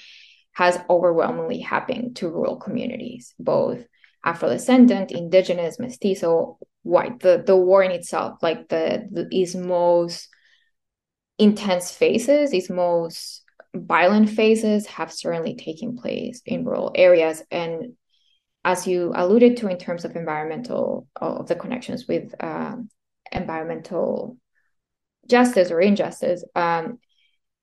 has 0.55 0.79
overwhelmingly 0.91 1.61
happened 1.61 2.17
to 2.17 2.29
rural 2.29 2.57
communities, 2.57 3.33
both 3.39 3.79
Afro-descendant, 4.25 5.11
indigenous, 5.11 5.79
mestizo, 5.79 6.59
white. 6.83 7.21
The 7.21 7.43
the 7.45 7.57
war 7.57 7.83
in 7.83 7.91
itself, 7.91 8.43
like 8.43 8.69
the, 8.69 9.09
the 9.11 9.29
its 9.31 9.55
most 9.55 10.29
intense 11.39 11.91
phases, 11.91 12.53
its 12.53 12.71
most 12.71 13.43
violent 13.75 14.29
phases 14.29 14.87
have 14.87 15.13
certainly 15.13 15.57
taken 15.57 15.97
place 15.97 16.43
in 16.45 16.65
rural 16.65 16.93
areas 16.95 17.43
and 17.51 17.95
as 18.65 18.87
you 18.87 19.13
alluded 19.15 19.57
to 19.57 19.69
in 19.69 19.79
terms 19.79 20.05
of 20.05 20.15
environmental 20.15 21.09
of 21.17 21.49
the 21.49 21.57
connections 21.57 22.07
with 22.07 22.33
um, 22.41 22.89
environmental 23.33 24.37
justice 25.27 25.71
or 25.71 25.81
injustice 25.81 26.45
um, 26.55 26.99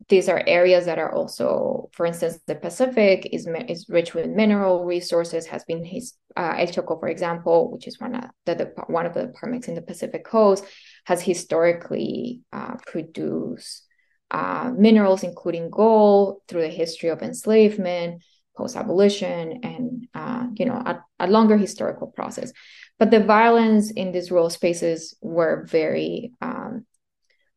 these 0.09 0.27
are 0.27 0.43
areas 0.47 0.85
that 0.85 0.99
are 0.99 1.13
also 1.13 1.89
for 1.93 2.05
instance 2.05 2.39
the 2.47 2.55
pacific 2.55 3.29
is 3.31 3.47
is 3.67 3.87
rich 3.89 4.13
with 4.13 4.27
mineral 4.27 4.85
resources 4.85 5.45
has 5.45 5.63
been 5.65 5.83
his 5.83 6.13
uh, 6.35 6.55
el 6.57 6.67
Chocó 6.67 6.99
for 6.99 7.07
example 7.07 7.71
which 7.71 7.87
is 7.87 7.99
one 7.99 8.15
of 8.15 8.25
the, 8.45 8.55
the 8.55 8.65
one 8.87 9.05
of 9.05 9.13
the 9.13 9.27
departments 9.27 9.67
in 9.67 9.75
the 9.75 9.81
pacific 9.81 10.25
coast 10.25 10.65
has 11.05 11.21
historically 11.21 12.41
uh, 12.51 12.75
produced 12.87 13.85
uh, 14.31 14.71
minerals 14.77 15.23
including 15.23 15.69
gold 15.69 16.41
through 16.47 16.61
the 16.61 16.67
history 16.67 17.09
of 17.09 17.21
enslavement 17.21 18.21
post-abolition 18.59 19.61
and 19.63 20.07
uh, 20.13 20.45
you 20.55 20.65
know 20.65 20.75
a, 20.85 21.01
a, 21.21 21.27
longer 21.27 21.57
historical 21.57 22.07
process. 22.07 22.51
But 22.99 23.09
the 23.09 23.23
violence 23.23 23.89
in 23.91 24.11
these 24.11 24.31
rural 24.31 24.49
spaces 24.49 25.15
were 25.21 25.65
very 25.69 26.33
um, 26.41 26.85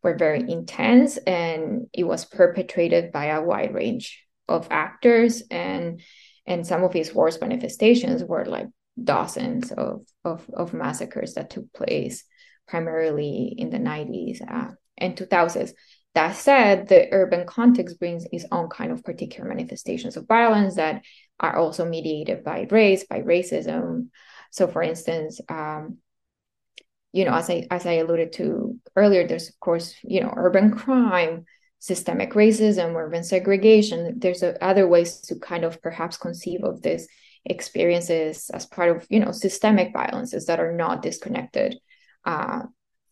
were 0.02 0.16
very 0.16 0.40
intense 0.50 1.16
and 1.18 1.86
it 1.92 2.04
was 2.04 2.24
perpetrated 2.24 3.12
by 3.12 3.26
a 3.26 3.42
wide 3.42 3.74
range 3.74 4.24
of 4.48 4.68
actors 4.70 5.42
and 5.50 6.00
and 6.46 6.66
some 6.66 6.82
of 6.82 6.92
his 6.92 7.14
worst 7.14 7.40
manifestations 7.40 8.24
were 8.24 8.44
like 8.44 8.66
dozens 9.02 9.70
of, 9.70 10.04
of, 10.24 10.44
of 10.52 10.74
massacres 10.74 11.34
that 11.34 11.50
took 11.50 11.72
place 11.72 12.24
primarily 12.66 13.54
in 13.56 13.70
the 13.70 13.78
90s 13.78 14.42
uh, 14.42 14.72
and 14.98 15.16
2000s 15.16 15.72
that 16.14 16.36
said, 16.36 16.88
the 16.88 17.08
urban 17.10 17.46
context 17.46 17.98
brings 17.98 18.26
its 18.32 18.44
own 18.52 18.68
kind 18.68 18.92
of 18.92 19.02
particular 19.02 19.48
manifestations 19.48 20.16
of 20.16 20.28
violence 20.28 20.76
that 20.76 21.02
are 21.40 21.56
also 21.56 21.86
mediated 21.86 22.44
by 22.44 22.66
race, 22.70 23.04
by 23.04 23.20
racism. 23.20 24.08
So, 24.50 24.68
for 24.68 24.82
instance, 24.82 25.40
um, 25.48 25.98
you 27.12 27.24
know, 27.24 27.34
as 27.34 27.48
I 27.50 27.66
as 27.70 27.86
I 27.86 27.92
alluded 27.92 28.32
to 28.34 28.78
earlier, 28.96 29.26
there's 29.26 29.48
of 29.48 29.60
course, 29.60 29.94
you 30.02 30.20
know, 30.20 30.32
urban 30.36 30.70
crime, 30.70 31.44
systemic 31.78 32.32
racism, 32.32 32.94
urban 32.94 33.22
segregation. 33.22 34.18
There's 34.18 34.42
a, 34.42 34.62
other 34.64 34.88
ways 34.88 35.20
to 35.22 35.38
kind 35.38 35.64
of 35.64 35.80
perhaps 35.82 36.16
conceive 36.16 36.64
of 36.64 36.82
these 36.82 37.06
experiences 37.44 38.50
as 38.50 38.66
part 38.66 38.96
of, 38.96 39.06
you 39.10 39.20
know, 39.20 39.32
systemic 39.32 39.92
violences 39.92 40.46
that 40.46 40.60
are 40.60 40.72
not 40.72 41.02
disconnected 41.02 41.76
uh, 42.24 42.62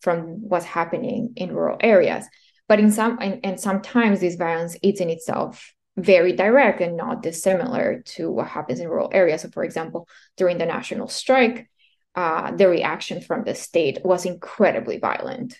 from 0.01 0.47
what's 0.47 0.65
happening 0.65 1.33
in 1.35 1.53
rural 1.53 1.77
areas. 1.81 2.25
But 2.67 2.79
in 2.79 2.91
some 2.91 3.19
and, 3.21 3.39
and 3.43 3.59
sometimes 3.59 4.19
this 4.19 4.35
violence 4.35 4.77
is 4.81 4.99
in 4.99 5.09
itself 5.09 5.73
very 5.97 6.33
direct 6.33 6.81
and 6.81 6.95
not 6.95 7.21
dissimilar 7.21 8.01
to 8.05 8.31
what 8.31 8.47
happens 8.47 8.79
in 8.79 8.87
rural 8.87 9.09
areas. 9.11 9.41
So, 9.41 9.49
for 9.49 9.63
example, 9.63 10.07
during 10.37 10.57
the 10.57 10.65
national 10.65 11.07
strike, 11.07 11.69
uh, 12.15 12.51
the 12.51 12.67
reaction 12.67 13.21
from 13.21 13.43
the 13.43 13.55
state 13.55 13.99
was 14.03 14.25
incredibly 14.25 14.97
violent 14.97 15.57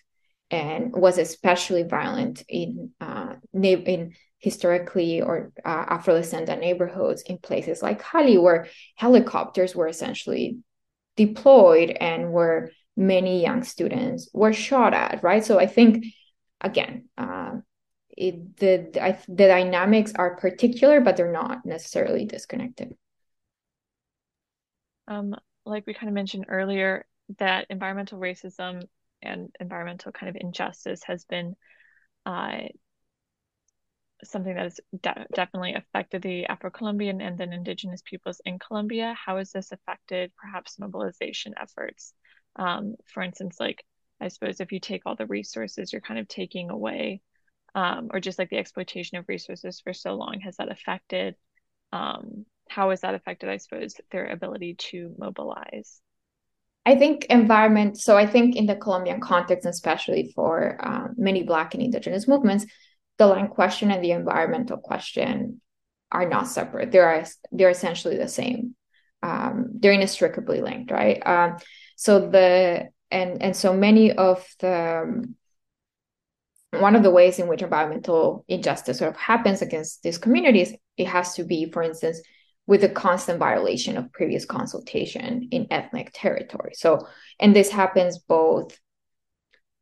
and 0.50 0.94
was 0.94 1.18
especially 1.18 1.84
violent 1.84 2.44
in 2.50 2.92
uh, 3.00 3.36
in 3.54 4.14
historically 4.40 5.22
or 5.22 5.54
uh, 5.64 5.86
Afro-descendant 5.88 6.60
neighborhoods 6.60 7.22
in 7.22 7.38
places 7.38 7.82
like 7.82 8.04
Cali, 8.04 8.38
where 8.38 8.68
helicopters 8.96 9.76
were 9.76 9.88
essentially 9.88 10.58
deployed 11.16 11.92
and 11.92 12.34
where 12.34 12.72
many 12.98 13.42
young 13.42 13.64
students 13.64 14.30
were 14.34 14.52
shot 14.52 14.94
at. 14.94 15.24
Right, 15.24 15.46
so 15.46 15.58
I 15.60 15.68
think 15.68 16.06
again, 16.60 17.08
uh, 17.18 17.54
it, 18.18 18.58
the 18.58 18.90
the, 18.92 19.18
the 19.30 19.48
dynamics 19.48 20.12
are 20.16 20.36
particular, 20.36 21.00
but 21.00 21.16
they're 21.16 21.32
not 21.32 21.66
necessarily 21.66 22.26
disconnected. 22.26 22.94
Um, 25.08 25.36
like 25.72 25.86
we 25.88 25.94
kind 25.94 26.10
of 26.10 26.14
mentioned 26.14 26.46
earlier, 26.48 27.06
that 27.40 27.68
environmental 27.70 28.20
racism 28.20 28.84
and 29.22 29.56
environmental 29.60 30.12
kind 30.12 30.30
of 30.30 30.38
injustice 30.40 31.02
has 31.04 31.26
been 31.26 31.56
uh, 32.26 32.60
something 34.24 34.54
that 34.54 34.64
has 34.64 34.80
de- 35.02 35.28
definitely 35.34 35.74
affected 35.74 36.22
the 36.22 36.46
Afro-Colombian 36.46 37.22
and 37.22 37.38
then 37.38 37.54
indigenous 37.54 38.02
peoples 38.06 38.42
in 38.46 38.60
Colombia. 38.60 39.16
How 39.26 39.38
has 39.38 39.52
this 39.52 39.72
affected 39.72 40.32
perhaps 40.38 40.80
mobilization 40.80 41.54
efforts? 41.60 42.14
Um, 42.56 42.96
for 43.06 43.24
instance, 43.24 43.58
like 43.60 43.84
I 44.20 44.28
suppose 44.28 44.60
if 44.60 44.72
you 44.72 44.80
take 44.80 45.04
all 45.06 45.16
the 45.16 45.26
resources, 45.26 45.92
you're 45.92 46.02
kind 46.02 46.20
of 46.20 46.28
taking 46.28 46.70
away, 46.70 47.22
um, 47.74 48.10
or 48.14 48.20
just 48.20 48.38
like 48.38 48.50
the 48.50 48.58
exploitation 48.58 49.18
of 49.18 49.26
resources 49.28 49.80
for 49.80 49.94
so 49.94 50.14
long, 50.14 50.42
has 50.42 50.58
that 50.58 50.72
affected? 50.72 51.36
Um, 51.92 52.46
how 52.72 52.90
has 52.90 53.02
that 53.02 53.14
affected, 53.16 53.50
I 53.50 53.58
suppose, 53.58 53.96
their 54.12 54.28
ability 54.28 54.76
to 54.92 55.14
mobilize? 55.18 56.02
I 56.86 56.96
think 56.96 57.26
environment. 57.26 58.00
So 58.00 58.18
I 58.18 58.26
think 58.26 58.56
in 58.56 58.66
the 58.66 58.76
Colombian 58.76 59.20
context, 59.20 59.68
especially 59.68 60.32
for 60.36 60.80
uh, 60.84 61.08
many 61.16 61.44
Black 61.44 61.74
and 61.74 61.84
Indigenous 61.84 62.28
movements, 62.28 62.66
the 63.18 63.28
land 63.28 63.52
question 63.52 63.92
and 63.92 64.04
the 64.04 64.12
environmental 64.12 64.78
question 64.78 65.62
are 66.12 66.28
not 66.28 66.48
separate. 66.48 66.92
They're 66.92 67.26
they're 67.52 67.70
essentially 67.70 68.18
the 68.18 68.28
same. 68.28 68.76
Um, 69.22 69.68
they're 69.80 69.92
inextricably 69.92 70.62
linked, 70.62 70.92
right? 70.92 71.22
Um, 71.26 71.58
so 71.98 72.30
the 72.30 72.90
and 73.12 73.44
and 73.44 73.56
so 73.56 73.74
many 73.74 74.12
of 74.12 74.44
the 74.60 75.04
um, 75.04 75.36
one 76.72 76.96
of 76.96 77.04
the 77.04 77.12
ways 77.12 77.38
in 77.38 77.48
which 77.48 77.62
environmental 77.62 78.46
injustice 78.48 79.00
sort 79.00 79.12
of 79.12 79.18
happens 79.18 79.62
against 79.62 80.04
these 80.04 80.18
communities, 80.18 80.74
it 80.98 81.08
has 81.08 81.36
to 81.36 81.44
be, 81.44 81.70
for 81.70 81.84
instance, 81.84 82.22
with 82.68 82.84
a 82.84 82.90
constant 82.90 83.40
violation 83.40 83.98
of 83.98 84.12
previous 84.12 84.46
consultation 84.46 85.48
in 85.52 85.68
ethnic 85.72 86.12
territory. 86.14 86.74
So, 86.76 87.08
and 87.40 87.56
this 87.56 87.70
happens 87.70 88.20
both 88.20 88.78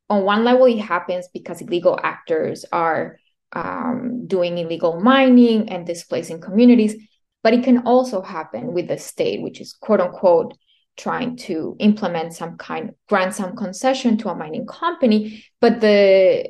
on 0.09 0.23
one 0.23 0.43
level, 0.43 0.65
it 0.65 0.79
happens 0.79 1.27
because 1.33 1.61
illegal 1.61 1.99
actors 2.01 2.65
are 2.71 3.19
um, 3.53 4.25
doing 4.27 4.57
illegal 4.57 4.99
mining 4.99 5.69
and 5.69 5.85
displacing 5.85 6.41
communities. 6.41 6.95
But 7.43 7.53
it 7.53 7.63
can 7.63 7.79
also 7.85 8.21
happen 8.21 8.73
with 8.73 8.87
the 8.87 8.97
state, 8.97 9.41
which 9.41 9.61
is 9.61 9.73
quote 9.73 10.01
unquote 10.01 10.57
trying 10.97 11.37
to 11.37 11.77
implement 11.79 12.33
some 12.33 12.57
kind, 12.57 12.91
grant 13.07 13.33
some 13.33 13.55
concession 13.55 14.17
to 14.17 14.29
a 14.29 14.35
mining 14.35 14.65
company, 14.65 15.45
but 15.61 15.79
the 15.79 16.49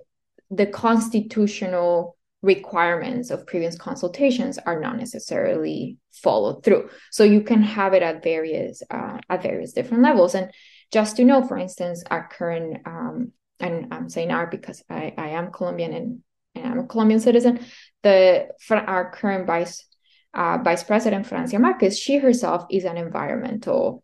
the 0.49 0.65
constitutional 0.65 2.17
requirements 2.41 3.31
of 3.31 3.45
previous 3.45 3.77
consultations 3.77 4.57
are 4.57 4.79
not 4.79 4.97
necessarily 4.97 5.97
followed 6.11 6.63
through. 6.63 6.89
So 7.11 7.23
you 7.23 7.41
can 7.41 7.61
have 7.61 7.93
it 7.93 8.03
at 8.03 8.23
various 8.23 8.81
uh, 8.89 9.17
at 9.29 9.43
various 9.43 9.73
different 9.73 10.03
levels. 10.03 10.35
And 10.35 10.51
just 10.91 11.17
to 11.17 11.25
know, 11.25 11.45
for 11.45 11.57
instance, 11.57 12.03
our 12.09 12.27
current 12.27 12.81
um, 12.85 13.33
and 13.59 13.93
I'm 13.93 14.09
saying 14.09 14.31
our 14.31 14.47
because 14.47 14.83
I, 14.89 15.13
I 15.17 15.29
am 15.29 15.51
Colombian 15.51 15.93
and 15.93 16.19
and 16.55 16.65
I'm 16.65 16.79
a 16.79 16.87
Colombian 16.87 17.19
citizen, 17.19 17.59
the 18.03 18.47
our 18.71 19.11
current 19.11 19.47
vice 19.47 19.85
uh, 20.33 20.59
vice 20.63 20.83
president 20.83 21.25
Francia 21.25 21.59
Marquez, 21.59 21.97
she 21.97 22.17
herself 22.17 22.65
is 22.69 22.85
an 22.85 22.97
environmental, 22.97 24.03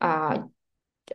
uh, 0.00 0.38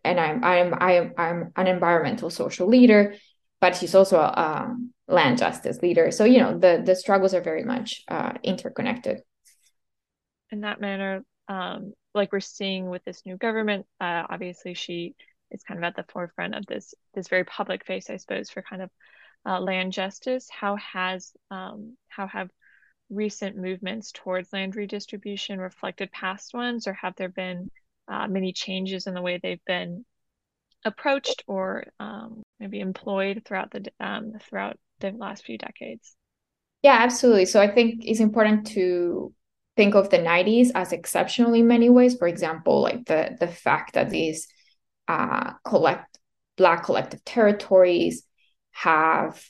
and 0.04 0.20
I'm 0.20 0.44
I'm 0.44 0.74
I'm 0.74 1.14
I'm 1.18 1.52
an 1.56 1.68
environmental 1.68 2.30
social 2.30 2.68
leader, 2.68 3.16
but 3.62 3.76
she's 3.76 3.96
also 3.96 4.18
a, 4.18 4.76
land 5.08 5.40
justice 5.40 5.82
leader. 5.82 6.12
So 6.12 6.24
you 6.24 6.38
know 6.40 6.58
the 6.58 6.84
the 6.86 6.96
struggles 6.96 7.34
are 7.34 7.42
very 7.42 7.64
much 7.64 8.04
uh, 8.08 8.34
interconnected. 8.44 9.22
In 10.52 10.62
that 10.62 10.80
manner, 10.80 11.24
um, 11.48 11.94
like 12.14 12.32
we're 12.32 12.40
seeing 12.40 12.90
with 12.90 13.04
this 13.06 13.26
new 13.26 13.38
government, 13.38 13.86
uh, 14.00 14.24
obviously 14.30 14.76
she 14.76 15.16
is 15.52 15.64
kind 15.64 15.80
of 15.80 15.84
at 15.84 15.96
the 15.96 16.06
forefront 16.12 16.56
of 16.56 16.66
this 16.68 16.94
this 17.14 17.28
very 17.28 17.44
public 17.44 17.86
face, 17.86 18.10
I 18.10 18.18
suppose, 18.18 18.50
for 18.50 18.62
kind 18.62 18.84
of 18.84 18.90
uh, 19.46 19.60
land 19.60 19.94
justice. 19.94 20.48
How 20.52 20.76
has 20.76 21.32
um, 21.50 21.98
how 22.08 22.28
have 22.28 22.50
recent 23.10 23.58
movements 23.58 24.12
towards 24.12 24.54
land 24.54 24.76
redistribution 24.76 25.60
reflected 25.60 26.12
past 26.12 26.54
ones, 26.54 26.88
or 26.88 26.94
have 26.94 27.16
there 27.16 27.30
been 27.30 27.72
uh, 28.08 28.28
many 28.28 28.54
changes 28.54 29.08
in 29.08 29.14
the 29.14 29.22
way 29.22 29.40
they've 29.42 29.66
been 29.66 30.06
approached 30.86 31.44
or 31.48 31.86
um, 32.00 32.42
maybe 32.60 32.80
employed 32.80 33.44
throughout 33.46 33.72
the 33.72 33.86
um, 34.00 34.34
throughout 34.42 34.78
the 35.00 35.12
last 35.12 35.46
few 35.46 35.58
decades? 35.58 36.16
Yeah, 36.82 36.98
absolutely. 37.00 37.46
So 37.46 37.62
I 37.62 37.68
think 37.68 38.02
it's 38.06 38.20
important 38.20 38.68
to 38.68 39.34
think 39.76 39.96
of 39.96 40.10
the 40.10 40.18
90s 40.18 40.72
as 40.76 40.92
exceptional 40.92 41.54
in 41.54 41.68
many 41.68 41.90
ways. 41.90 42.16
For 42.16 42.28
example, 42.28 42.82
like 42.82 43.06
the 43.06 43.38
the 43.40 43.48
fact 43.48 43.94
that 43.94 44.10
these 44.10 44.48
uh, 45.08 45.54
collect 45.66 46.18
Black 46.58 46.84
collective 46.84 47.24
territories 47.24 48.24
have 48.72 49.42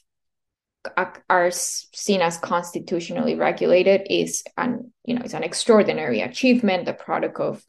are 1.30 1.52
seen 1.52 2.22
as 2.22 2.38
constitutionally 2.38 3.36
regulated 3.36 4.02
is 4.10 4.44
an 4.58 4.92
you 5.04 5.14
know 5.14 5.22
it's 5.24 5.34
an 5.34 5.44
extraordinary 5.44 6.22
achievement 6.22 6.86
the 6.86 6.94
product 6.94 7.40
of 7.40 7.62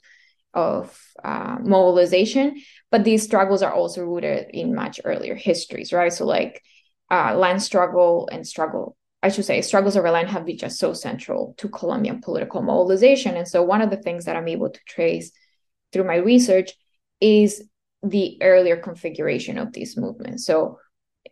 of 0.55 0.99
uh, 1.25 1.57
mobilization 1.63 2.61
but 2.91 3.05
these 3.05 3.23
struggles 3.23 3.63
are 3.63 3.73
also 3.73 4.05
rooted 4.05 4.49
in 4.53 4.75
much 4.75 5.01
earlier 5.05 5.35
histories 5.35 5.93
right? 5.93 6.13
So 6.13 6.27
like 6.27 6.63
uh, 7.11 7.37
land 7.37 7.63
struggle 7.63 8.29
and 8.31 8.47
struggle 8.47 8.97
i 9.23 9.29
should 9.29 9.45
say 9.45 9.61
struggles 9.61 9.97
over 9.97 10.11
land 10.11 10.29
have 10.29 10.47
been 10.47 10.59
just 10.59 10.79
so 10.79 10.93
central 10.93 11.55
to 11.59 11.69
colombian 11.69 12.21
political 12.21 12.63
mobilization. 12.63 13.37
And 13.37 13.47
so 13.47 13.63
one 13.63 13.83
of 13.83 13.91
the 13.91 13.97
things 13.97 14.25
that 14.25 14.37
i'm 14.37 14.49
able 14.49 14.71
to 14.71 14.81
trace 14.87 15.33
through 15.93 16.05
my 16.05 16.17
research 16.17 16.73
is 17.21 17.65
the 18.03 18.39
earlier 18.43 18.77
configuration 18.77 19.59
of 19.59 19.73
these 19.73 19.97
movements. 19.97 20.47
So 20.47 20.79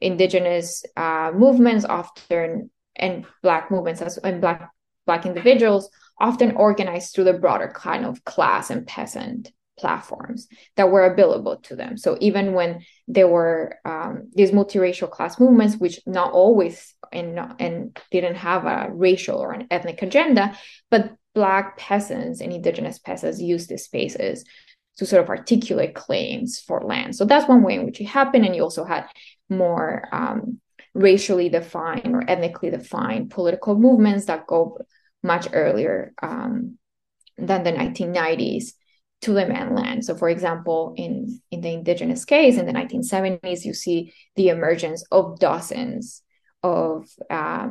indigenous 0.00 0.85
uh, 0.96 1.33
movements 1.35 1.85
often 1.85 2.70
and 2.96 3.24
black 3.42 3.70
movements 3.70 4.02
as 4.02 4.18
and 4.18 4.40
black 4.40 4.70
black 5.07 5.24
individuals 5.24 5.88
often 6.20 6.57
organized 6.57 7.14
through 7.14 7.24
the 7.24 7.33
broader 7.33 7.72
kind 7.74 8.04
of 8.04 8.24
class 8.24 8.70
and 8.70 8.87
peasant 8.87 9.52
platforms 9.78 10.48
that 10.76 10.90
were 10.90 11.07
available 11.07 11.57
to 11.57 11.76
them 11.76 11.96
so 11.96 12.18
even 12.20 12.52
when 12.52 12.85
there 13.07 13.28
were 13.28 13.76
um, 13.85 14.28
these 14.35 14.50
multiracial 14.50 15.09
class 15.09 15.38
movements 15.38 15.76
which 15.76 16.00
not 16.04 16.33
always 16.33 16.94
and 17.12 17.38
and 17.61 17.96
didn't 18.11 18.35
have 18.35 18.64
a 18.64 18.88
racial 18.92 19.38
or 19.38 19.52
an 19.52 19.68
ethnic 19.70 20.02
agenda 20.02 20.57
but 20.90 21.12
black 21.35 21.78
peasants 21.78 22.40
and 22.40 22.52
indigenous 22.52 22.98
peasants 22.98 23.40
used 23.40 23.68
these 23.68 23.85
spaces 23.85 24.44
to 24.98 25.07
sort 25.07 25.22
of 25.22 25.28
articulate 25.31 25.94
claims 25.94 26.59
for 26.59 26.83
land. 26.83 27.14
So 27.14 27.24
that's 27.24 27.48
one 27.48 27.62
way 27.62 27.76
in 27.76 27.87
which 27.87 28.00
it 28.00 28.07
happened. 28.07 28.44
And 28.44 28.54
you 28.54 28.62
also 28.62 28.85
had 28.85 29.07
more 29.48 30.09
um, 30.12 30.61
racially 30.94 31.48
defined 31.48 32.14
or 32.14 32.28
ethnically 32.28 32.70
defined 32.70 33.31
political 33.31 33.78
movements 33.78 34.26
that 34.26 34.48
go 34.48 34.78
much 35.22 35.48
earlier 35.52 36.12
um, 36.22 36.78
than 37.37 37.64
the 37.64 37.72
1990s 37.72 38.72
to 39.20 39.35
demand 39.35 39.74
land. 39.74 40.04
So, 40.04 40.14
for 40.14 40.28
example, 40.28 40.94
in, 40.96 41.40
in 41.50 41.61
the 41.61 41.72
indigenous 41.72 42.24
case, 42.24 42.57
in 42.57 42.66
the 42.66 42.72
1970s, 42.72 43.64
you 43.64 43.74
see 43.74 44.12
the 44.37 44.48
emergence 44.48 45.04
of 45.11 45.38
dozens 45.38 46.22
of 46.62 47.09
uh, 47.31 47.68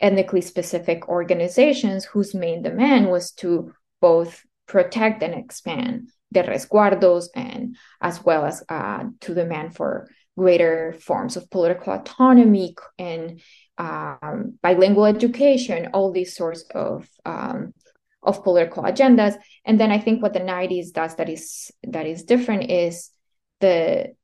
ethnically 0.00 0.40
specific 0.40 1.08
organizations 1.08 2.04
whose 2.04 2.34
main 2.34 2.62
demand 2.62 3.10
was 3.10 3.32
to 3.32 3.72
both 4.00 4.44
protect 4.66 5.22
and 5.22 5.34
expand 5.34 6.10
the 6.30 6.42
resguardos 6.42 7.28
and 7.34 7.76
as 8.00 8.22
well 8.22 8.44
as 8.44 8.62
uh, 8.68 9.04
to 9.20 9.34
demand 9.34 9.74
for 9.74 10.08
greater 10.38 10.94
forms 11.00 11.36
of 11.36 11.50
political 11.50 11.92
autonomy 11.92 12.74
and 12.98 13.40
um, 13.76 14.58
bilingual 14.62 15.04
education, 15.04 15.90
all 15.92 16.12
these 16.12 16.34
sorts 16.34 16.64
of 16.74 17.08
um, 17.26 17.74
of 18.22 18.42
political 18.42 18.82
agendas. 18.82 19.36
And 19.64 19.78
then 19.78 19.90
I 19.90 19.98
think 19.98 20.22
what 20.22 20.32
the 20.32 20.40
90s 20.40 20.92
does 20.92 21.16
that 21.16 21.28
is 21.28 21.70
that 21.84 22.06
is 22.06 22.24
different 22.24 22.70
is 22.70 23.10
the 23.60 24.14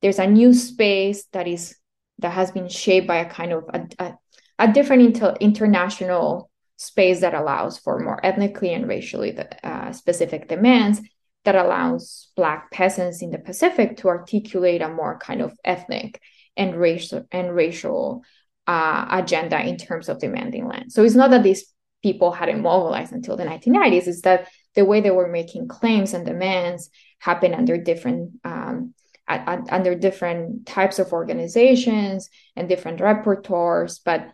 there's 0.00 0.18
a 0.18 0.26
new 0.26 0.52
space 0.52 1.24
that 1.32 1.46
is 1.46 1.76
that 2.18 2.32
has 2.32 2.50
been 2.50 2.68
shaped 2.68 3.06
by 3.06 3.18
a 3.18 3.30
kind 3.30 3.52
of 3.52 3.64
a, 3.72 3.86
a, 3.98 4.14
a 4.58 4.72
different 4.72 5.02
inter- 5.02 5.36
international 5.40 6.50
space 6.76 7.20
that 7.20 7.34
allows 7.34 7.78
for 7.78 7.98
more 8.00 8.24
ethnically 8.24 8.74
and 8.74 8.88
racially 8.88 9.36
uh, 9.62 9.92
specific 9.92 10.48
demands 10.48 11.00
that 11.44 11.56
allows 11.56 12.30
Black 12.36 12.70
peasants 12.70 13.22
in 13.22 13.30
the 13.30 13.38
Pacific 13.38 13.96
to 13.98 14.08
articulate 14.08 14.82
a 14.82 14.88
more 14.88 15.18
kind 15.18 15.42
of 15.42 15.52
ethnic 15.64 16.20
and 16.56 16.76
racial 16.76 17.26
and 17.32 17.54
racial 17.54 18.22
uh, 18.66 19.06
agenda 19.10 19.60
in 19.60 19.76
terms 19.76 20.08
of 20.08 20.20
demanding 20.20 20.66
land. 20.68 20.92
So 20.92 21.02
it's 21.02 21.14
not 21.14 21.30
that 21.30 21.42
these 21.42 21.64
people 22.02 22.32
hadn't 22.32 22.62
mobilized 22.62 23.12
until 23.12 23.36
the 23.36 23.44
1990s; 23.44 24.06
it's 24.06 24.22
that 24.22 24.48
the 24.74 24.84
way 24.84 25.00
they 25.00 25.10
were 25.10 25.28
making 25.28 25.68
claims 25.68 26.14
and 26.14 26.24
demands 26.24 26.90
happened 27.18 27.54
under 27.54 27.76
different 27.76 28.32
um, 28.44 28.94
at, 29.28 29.48
at, 29.48 29.72
under 29.72 29.94
different 29.94 30.66
types 30.66 30.98
of 30.98 31.12
organizations 31.12 32.28
and 32.56 32.68
different 32.68 33.00
repertoires, 33.00 34.00
but 34.04 34.32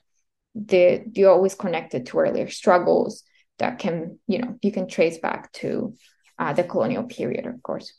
they 0.54 1.04
they're 1.14 1.30
always 1.30 1.54
connected 1.54 2.06
to 2.06 2.18
earlier 2.18 2.48
struggles 2.48 3.22
that 3.58 3.78
can 3.78 4.18
you 4.26 4.38
know 4.38 4.58
you 4.62 4.72
can 4.72 4.88
trace 4.88 5.18
back 5.18 5.52
to 5.52 5.94
uh, 6.38 6.52
the 6.52 6.64
colonial 6.64 7.04
period, 7.04 7.46
of 7.46 7.62
course. 7.62 7.92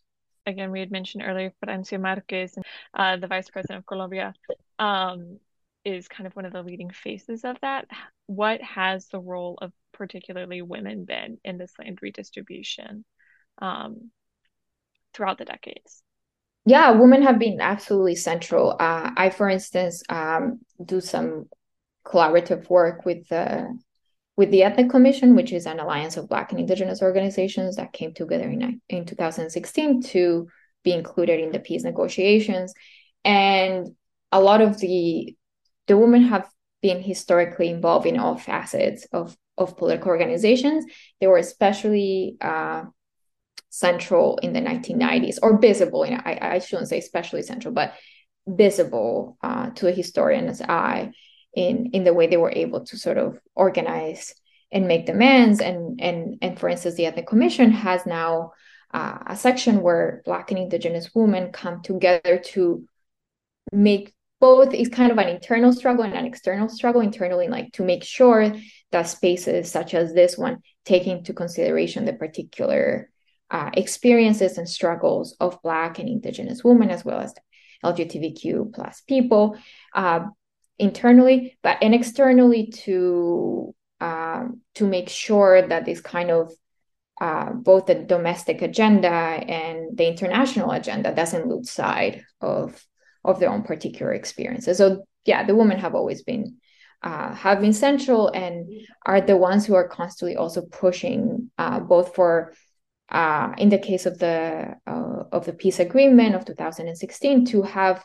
again, 0.45 0.71
we 0.71 0.79
had 0.79 0.91
mentioned 0.91 1.23
earlier, 1.25 1.53
Francia 1.63 1.97
Marquez, 1.97 2.55
uh, 2.93 3.17
the 3.17 3.27
vice 3.27 3.49
president 3.49 3.79
of 3.79 3.85
Colombia, 3.85 4.33
um, 4.77 5.39
is 5.85 6.07
kind 6.07 6.27
of 6.27 6.35
one 6.35 6.45
of 6.45 6.53
the 6.53 6.63
leading 6.63 6.89
faces 6.89 7.43
of 7.43 7.57
that. 7.61 7.85
What 8.25 8.61
has 8.61 9.07
the 9.07 9.19
role 9.19 9.57
of 9.61 9.71
particularly 9.93 10.61
women 10.61 11.05
been 11.05 11.37
in 11.43 11.57
this 11.57 11.73
land 11.79 11.99
redistribution 12.01 13.05
um, 13.59 14.11
throughout 15.13 15.37
the 15.37 15.45
decades? 15.45 16.03
Yeah, 16.65 16.91
women 16.91 17.21
have 17.23 17.39
been 17.39 17.61
absolutely 17.61 18.15
central. 18.15 18.71
Uh, 18.71 19.11
I, 19.15 19.29
for 19.29 19.49
instance, 19.49 20.03
um, 20.09 20.59
do 20.83 21.01
some 21.01 21.49
collaborative 22.05 22.69
work 22.69 23.05
with 23.05 23.27
the 23.29 23.77
with 24.39 24.51
the 24.51 24.63
Ethnic 24.63 24.89
Commission, 24.89 25.35
which 25.35 25.51
is 25.51 25.65
an 25.65 25.81
alliance 25.81 26.15
of 26.15 26.29
Black 26.29 26.51
and 26.51 26.61
Indigenous 26.61 27.01
organizations 27.01 27.75
that 27.75 27.91
came 27.91 28.13
together 28.13 28.45
in, 28.45 28.79
in 28.87 29.03
2016 29.03 30.01
to 30.01 30.47
be 30.81 30.93
included 30.93 31.41
in 31.41 31.51
the 31.51 31.59
peace 31.59 31.83
negotiations. 31.83 32.73
And 33.25 33.97
a 34.31 34.39
lot 34.39 34.61
of 34.61 34.79
the 34.79 35.35
the 35.87 35.97
women 35.97 36.23
have 36.23 36.49
been 36.81 37.03
historically 37.03 37.67
involved 37.67 38.05
in 38.05 38.17
all 38.17 38.37
facets 38.37 39.05
of, 39.11 39.35
of 39.57 39.75
political 39.75 40.07
organizations. 40.07 40.85
They 41.19 41.27
were 41.27 41.37
especially 41.37 42.37
uh, 42.39 42.83
central 43.69 44.37
in 44.37 44.53
the 44.53 44.61
1990s, 44.61 45.39
or 45.41 45.59
visible. 45.59 46.03
In, 46.03 46.13
I, 46.13 46.39
I 46.41 46.59
shouldn't 46.59 46.87
say 46.87 46.99
especially 46.99 47.41
central, 47.41 47.73
but 47.73 47.93
visible 48.47 49.37
uh, 49.43 49.71
to 49.71 49.89
a 49.89 49.91
historian's 49.91 50.61
eye 50.61 51.11
in 51.59 51.91
in 51.91 52.03
the 52.05 52.13
way 52.13 52.27
they 52.27 52.37
were 52.37 52.53
able 52.65 52.81
to 52.85 52.97
sort 52.97 53.17
of 53.17 53.37
organize 53.55 54.33
and 54.71 54.87
make 54.87 55.05
demands. 55.05 55.59
And 55.59 55.99
and 56.01 56.37
and 56.41 56.59
for 56.59 56.69
instance 56.69 56.95
the 56.95 57.05
ethnic 57.05 57.27
commission 57.27 57.71
has 57.71 58.05
now 58.05 58.53
uh, 58.93 59.19
a 59.27 59.35
section 59.35 59.81
where 59.81 60.21
black 60.25 60.51
and 60.51 60.59
indigenous 60.59 61.09
women 61.13 61.51
come 61.51 61.81
together 61.81 62.37
to 62.53 62.85
make 63.71 64.13
both 64.39 64.73
is 64.73 64.87
kind 64.87 65.11
of 65.11 65.17
an 65.17 65.27
internal 65.27 65.73
struggle 65.73 66.05
and 66.05 66.13
an 66.15 66.25
external 66.25 66.69
struggle 66.69 67.01
internally 67.01 67.49
like 67.49 67.73
to 67.73 67.83
make 67.83 68.05
sure 68.05 68.55
that 68.91 69.03
spaces 69.03 69.69
such 69.69 69.93
as 69.93 70.13
this 70.13 70.37
one 70.37 70.59
take 70.85 71.07
into 71.07 71.33
consideration 71.33 72.05
the 72.05 72.13
particular 72.13 73.09
uh, 73.51 73.69
experiences 73.73 74.57
and 74.57 74.69
struggles 74.69 75.35
of 75.39 75.61
black 75.61 75.99
and 75.99 76.07
indigenous 76.07 76.63
women 76.63 76.89
as 76.89 77.03
well 77.03 77.19
as 77.19 77.33
lgbtq 77.83 78.73
plus 78.73 79.01
people. 79.01 79.57
Uh, 79.93 80.21
internally, 80.79 81.57
but 81.61 81.77
and 81.81 81.93
externally 81.93 82.67
to 82.67 83.75
um, 84.01 84.61
to 84.75 84.87
make 84.87 85.09
sure 85.09 85.61
that 85.67 85.85
this 85.85 86.01
kind 86.01 86.31
of 86.31 86.53
uh, 87.21 87.51
both 87.51 87.85
the 87.85 87.95
domestic 87.95 88.61
agenda 88.61 89.09
and 89.09 89.97
the 89.97 90.07
international 90.07 90.71
agenda 90.71 91.13
doesn't 91.13 91.47
lose 91.47 91.69
sight 91.69 92.23
of 92.41 92.81
of 93.25 93.39
their 93.39 93.49
own 93.49 93.63
particular 93.63 94.13
experiences. 94.13 94.77
So 94.77 95.03
yeah, 95.25 95.43
the 95.45 95.55
women 95.55 95.79
have 95.79 95.95
always 95.95 96.23
been 96.23 96.57
uh, 97.03 97.33
have 97.33 97.61
been 97.61 97.73
central 97.73 98.29
and 98.29 98.67
are 99.05 99.21
the 99.21 99.37
ones 99.37 99.65
who 99.65 99.75
are 99.75 99.87
constantly 99.87 100.35
also 100.35 100.61
pushing 100.61 101.51
uh, 101.57 101.79
both 101.79 102.15
for 102.15 102.53
uh, 103.09 103.53
in 103.57 103.69
the 103.69 103.77
case 103.77 104.05
of 104.05 104.19
the 104.19 104.75
uh, 104.87 105.23
of 105.31 105.45
the 105.45 105.53
peace 105.53 105.79
agreement 105.79 106.35
of 106.35 106.45
2016 106.45 107.45
to 107.45 107.61
have 107.63 108.03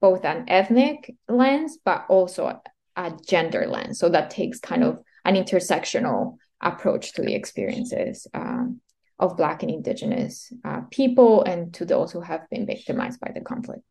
both 0.00 0.24
an 0.24 0.44
ethnic 0.48 1.14
lens, 1.28 1.78
but 1.84 2.06
also 2.08 2.60
a 2.96 3.12
gender 3.26 3.66
lens. 3.66 3.98
So 3.98 4.08
that 4.08 4.30
takes 4.30 4.58
kind 4.58 4.84
of 4.84 4.98
an 5.24 5.34
intersectional 5.34 6.36
approach 6.60 7.14
to 7.14 7.22
the 7.22 7.34
experiences 7.34 8.26
um, 8.34 8.80
of 9.18 9.36
Black 9.36 9.62
and 9.62 9.70
Indigenous 9.70 10.52
uh, 10.64 10.82
people 10.90 11.42
and 11.44 11.72
to 11.74 11.84
those 11.84 12.12
who 12.12 12.20
have 12.20 12.48
been 12.50 12.66
victimized 12.66 13.20
by 13.20 13.30
the 13.34 13.40
conflict. 13.40 13.82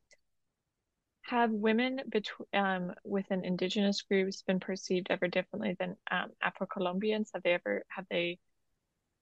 Have 1.26 1.52
women 1.52 2.02
between 2.10 2.48
um, 2.54 2.94
within 3.04 3.46
Indigenous 3.46 4.02
groups 4.02 4.42
been 4.42 4.60
perceived 4.60 5.08
ever 5.12 5.28
differently 5.28 5.76
than 5.80 5.96
um, 6.10 6.30
Afro 6.42 6.66
Colombians? 6.66 7.30
Have 7.34 7.44
they 7.44 7.54
ever 7.54 7.84
have 7.90 8.06
they 8.10 8.40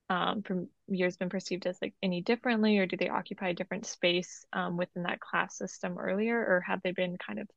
um, 0.09 0.41
from 0.41 0.67
years 0.87 1.17
been 1.17 1.29
perceived 1.29 1.65
as 1.65 1.77
like 1.81 1.93
any 2.01 2.21
differently, 2.21 2.77
or 2.77 2.85
do 2.85 2.97
they 2.97 3.09
occupy 3.09 3.49
a 3.49 3.53
different 3.53 3.85
space 3.85 4.45
um, 4.53 4.77
within 4.77 5.03
that 5.03 5.19
class 5.19 5.57
system 5.57 5.97
earlier, 5.97 6.37
or 6.37 6.63
have 6.65 6.81
they 6.83 6.91
been 6.91 7.17
kind 7.17 7.39
of, 7.39 7.47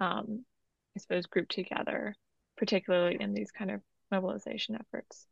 um, 0.00 0.44
I 0.96 1.00
suppose, 1.00 1.26
grouped 1.26 1.52
together, 1.52 2.14
particularly 2.56 3.18
in 3.20 3.34
these 3.34 3.50
kind 3.50 3.70
of 3.70 3.80
mobilization 4.10 4.76
efforts? 4.76 5.26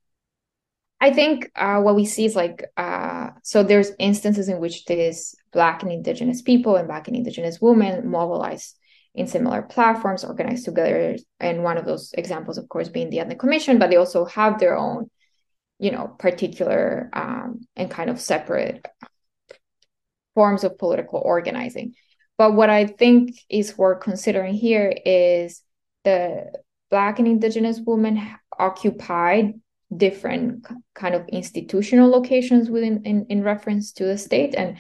I 1.00 1.12
think 1.12 1.50
uh, 1.54 1.80
what 1.80 1.94
we 1.94 2.04
see 2.04 2.24
is 2.24 2.34
like 2.34 2.64
uh, 2.76 3.30
so 3.42 3.62
there's 3.62 3.92
instances 3.98 4.48
in 4.48 4.58
which 4.58 4.84
these 4.84 5.34
Black 5.52 5.82
and 5.82 5.92
Indigenous 5.92 6.42
people 6.42 6.76
and 6.76 6.88
Black 6.88 7.06
and 7.06 7.16
Indigenous 7.16 7.60
women 7.60 8.08
mobilize 8.08 8.74
in 9.14 9.26
similar 9.26 9.62
platforms, 9.62 10.24
organized 10.24 10.64
together. 10.64 11.16
And 11.40 11.64
one 11.64 11.78
of 11.78 11.84
those 11.84 12.12
examples, 12.16 12.58
of 12.58 12.68
course, 12.68 12.88
being 12.88 13.10
the 13.10 13.20
Ethnic 13.20 13.38
Commission, 13.38 13.78
but 13.78 13.90
they 13.90 13.96
also 13.96 14.24
have 14.26 14.58
their 14.58 14.76
own 14.76 15.10
you 15.78 15.90
know 15.90 16.08
particular 16.18 17.08
um, 17.12 17.60
and 17.76 17.90
kind 17.90 18.10
of 18.10 18.20
separate 18.20 18.84
forms 20.34 20.64
of 20.64 20.78
political 20.78 21.20
organizing. 21.24 21.94
But 22.36 22.54
what 22.54 22.70
i 22.70 22.86
think 22.86 23.36
is 23.48 23.76
worth 23.76 24.00
considering 24.00 24.54
here 24.54 24.94
is 25.04 25.62
the 26.04 26.52
black 26.90 27.18
and 27.18 27.28
indigenous 27.28 27.80
women 27.84 28.20
occupied 28.58 29.54
different 29.94 30.66
kind 30.94 31.14
of 31.14 31.26
institutional 31.28 32.10
locations 32.10 32.70
within 32.70 33.04
in, 33.04 33.26
in 33.28 33.42
reference 33.42 33.92
to 33.92 34.04
the 34.04 34.18
state. 34.18 34.54
And 34.54 34.78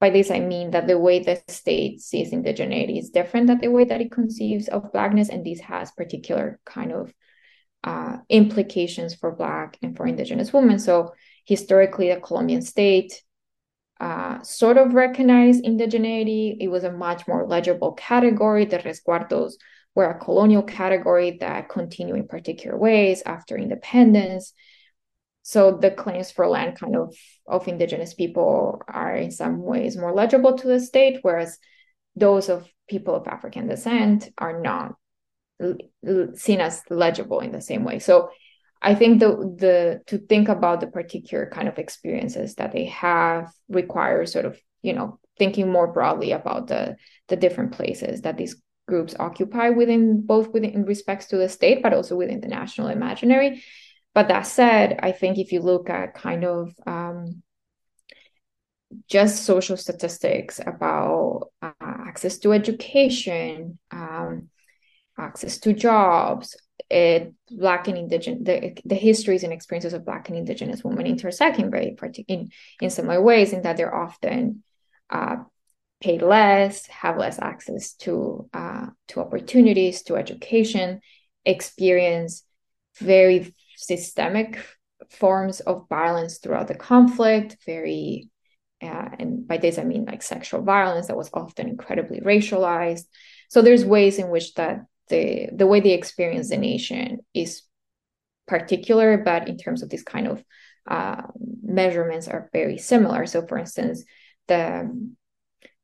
by 0.00 0.10
this 0.10 0.30
i 0.30 0.40
mean 0.40 0.70
that 0.72 0.86
the 0.86 0.98
way 0.98 1.20
the 1.20 1.42
state 1.48 2.00
sees 2.00 2.32
indigeneity 2.32 2.98
is 2.98 3.10
different 3.10 3.46
than 3.46 3.58
the 3.58 3.68
way 3.68 3.84
that 3.84 4.00
it 4.00 4.10
conceives 4.10 4.68
of 4.68 4.92
blackness. 4.92 5.28
And 5.28 5.44
this 5.44 5.60
has 5.60 5.92
particular 5.92 6.60
kind 6.64 6.92
of 6.92 7.12
uh, 7.84 8.16
implications 8.28 9.14
for 9.14 9.30
Black 9.30 9.78
and 9.82 9.96
for 9.96 10.06
Indigenous 10.06 10.52
women. 10.52 10.78
So 10.78 11.12
historically, 11.44 12.08
the 12.08 12.20
Colombian 12.20 12.62
state 12.62 13.22
uh, 14.00 14.42
sort 14.42 14.78
of 14.78 14.94
recognized 14.94 15.64
indigeneity. 15.64 16.56
It 16.58 16.68
was 16.68 16.84
a 16.84 16.90
much 16.92 17.28
more 17.28 17.46
legible 17.46 17.92
category. 17.92 18.64
The 18.64 18.78
resguardos 18.78 19.52
were 19.94 20.10
a 20.10 20.18
colonial 20.18 20.62
category 20.62 21.38
that 21.40 21.68
continued 21.68 22.16
in 22.16 22.26
particular 22.26 22.76
ways 22.76 23.22
after 23.24 23.56
independence. 23.56 24.52
So 25.42 25.76
the 25.76 25.90
claims 25.90 26.32
for 26.32 26.48
land 26.48 26.78
kind 26.78 26.96
of 26.96 27.14
of 27.46 27.68
indigenous 27.68 28.14
people 28.14 28.82
are 28.88 29.14
in 29.14 29.30
some 29.30 29.62
ways 29.62 29.96
more 29.96 30.14
legible 30.14 30.56
to 30.56 30.66
the 30.66 30.80
state, 30.80 31.18
whereas 31.20 31.58
those 32.16 32.48
of 32.48 32.66
people 32.88 33.14
of 33.14 33.28
African 33.28 33.68
descent 33.68 34.30
are 34.38 34.60
not 34.60 34.94
seen 36.34 36.60
as 36.60 36.82
legible 36.90 37.40
in 37.40 37.52
the 37.52 37.60
same 37.60 37.84
way. 37.84 37.98
So 37.98 38.30
I 38.82 38.94
think 38.94 39.20
the 39.20 39.30
the 39.30 40.00
to 40.08 40.18
think 40.18 40.48
about 40.48 40.80
the 40.80 40.86
particular 40.86 41.48
kind 41.50 41.68
of 41.68 41.78
experiences 41.78 42.56
that 42.56 42.72
they 42.72 42.86
have 42.86 43.50
requires 43.68 44.32
sort 44.32 44.44
of 44.44 44.58
you 44.82 44.92
know 44.92 45.18
thinking 45.38 45.70
more 45.70 45.92
broadly 45.92 46.32
about 46.32 46.66
the 46.68 46.96
the 47.28 47.36
different 47.36 47.72
places 47.72 48.22
that 48.22 48.36
these 48.36 48.56
groups 48.86 49.14
occupy 49.18 49.70
within 49.70 50.20
both 50.26 50.48
within 50.48 50.70
in 50.70 50.84
respects 50.84 51.26
to 51.26 51.38
the 51.38 51.48
state 51.48 51.82
but 51.82 51.94
also 51.94 52.14
within 52.16 52.40
the 52.40 52.48
national 52.48 52.88
imaginary. 52.88 53.62
But 54.12 54.28
that 54.28 54.42
said, 54.42 55.00
I 55.02 55.10
think 55.10 55.38
if 55.38 55.50
you 55.50 55.60
look 55.60 55.90
at 55.90 56.14
kind 56.14 56.44
of 56.44 56.72
um, 56.86 57.42
just 59.08 59.44
social 59.44 59.76
statistics 59.76 60.60
about 60.64 61.48
uh, 61.62 61.72
access 61.80 62.38
to 62.38 62.52
education, 62.52 63.78
um, 63.90 64.50
access 65.18 65.58
to 65.58 65.72
jobs, 65.72 66.56
it, 66.90 67.32
Black 67.50 67.88
and 67.88 67.96
Indigenous, 67.96 68.40
the, 68.42 68.76
the 68.84 68.94
histories 68.94 69.42
and 69.44 69.52
experiences 69.52 69.92
of 69.92 70.04
Black 70.04 70.28
and 70.28 70.38
Indigenous 70.38 70.84
women 70.84 71.06
intersect 71.06 71.58
in 71.58 71.70
very 71.70 71.96
in, 72.28 72.50
in 72.80 72.90
similar 72.90 73.20
ways 73.20 73.52
in 73.52 73.62
that 73.62 73.76
they're 73.76 73.94
often 73.94 74.62
uh, 75.10 75.36
paid 76.00 76.22
less, 76.22 76.86
have 76.86 77.16
less 77.16 77.38
access 77.38 77.94
to 77.94 78.48
uh, 78.52 78.86
to 79.08 79.20
opportunities, 79.20 80.02
to 80.02 80.16
education, 80.16 81.00
experience 81.44 82.44
very 82.98 83.54
systemic 83.76 84.64
forms 85.10 85.60
of 85.60 85.88
violence 85.88 86.38
throughout 86.38 86.68
the 86.68 86.74
conflict, 86.74 87.56
very 87.66 88.28
uh, 88.82 89.08
and 89.18 89.46
by 89.46 89.56
this 89.56 89.78
I 89.78 89.84
mean 89.84 90.04
like 90.04 90.22
sexual 90.22 90.62
violence 90.62 91.06
that 91.06 91.16
was 91.16 91.30
often 91.32 91.68
incredibly 91.68 92.20
racialized. 92.20 93.04
So 93.48 93.62
there's 93.62 93.84
ways 93.84 94.18
in 94.18 94.28
which 94.28 94.54
that 94.54 94.84
the 95.08 95.48
the 95.52 95.66
way 95.66 95.80
they 95.80 95.92
experience 95.92 96.48
the 96.48 96.56
nation 96.56 97.18
is 97.34 97.62
particular, 98.46 99.18
but 99.18 99.48
in 99.48 99.56
terms 99.56 99.82
of 99.82 99.90
this 99.90 100.02
kind 100.02 100.26
of 100.26 100.44
uh, 100.88 101.22
measurements 101.62 102.28
are 102.28 102.50
very 102.52 102.78
similar. 102.78 103.26
So, 103.26 103.46
for 103.46 103.58
instance, 103.58 104.04
the 104.48 104.90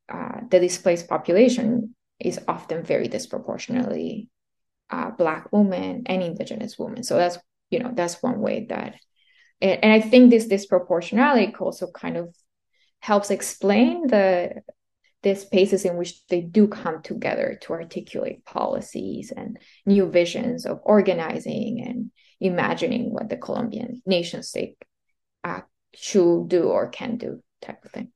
uh, 0.08 0.40
the 0.50 0.58
displaced 0.58 1.08
population 1.08 1.94
is 2.18 2.40
often 2.48 2.82
very 2.82 3.08
disproportionately 3.08 4.28
uh, 4.90 5.10
Black 5.10 5.52
women 5.52 6.02
and 6.06 6.22
Indigenous 6.22 6.78
women. 6.78 7.02
So 7.02 7.16
that's 7.16 7.38
you 7.70 7.78
know 7.78 7.92
that's 7.94 8.22
one 8.22 8.40
way 8.40 8.66
that, 8.68 8.96
and, 9.60 9.84
and 9.84 9.92
I 9.92 10.00
think 10.00 10.30
this 10.30 10.48
disproportionality 10.48 11.58
also 11.60 11.90
kind 11.90 12.16
of 12.16 12.34
helps 13.00 13.30
explain 13.30 14.06
the 14.06 14.62
the 15.22 15.34
spaces 15.34 15.84
in 15.84 15.96
which 15.96 16.26
they 16.28 16.40
do 16.40 16.66
come 16.66 17.02
together 17.02 17.58
to 17.62 17.72
articulate 17.72 18.44
policies 18.44 19.32
and 19.34 19.58
new 19.84 20.06
visions 20.06 20.64
of 20.64 20.80
organizing 20.82 21.84
and 21.86 22.10
imagining 22.40 23.12
what 23.12 23.28
the 23.28 23.36
Colombian 23.36 24.00
nation 24.06 24.42
state 24.42 24.76
uh, 25.44 25.60
should 25.94 26.48
do 26.48 26.64
or 26.64 26.88
can 26.88 27.16
do 27.16 27.42
type 27.60 27.84
of 27.84 27.90
thing. 27.90 28.10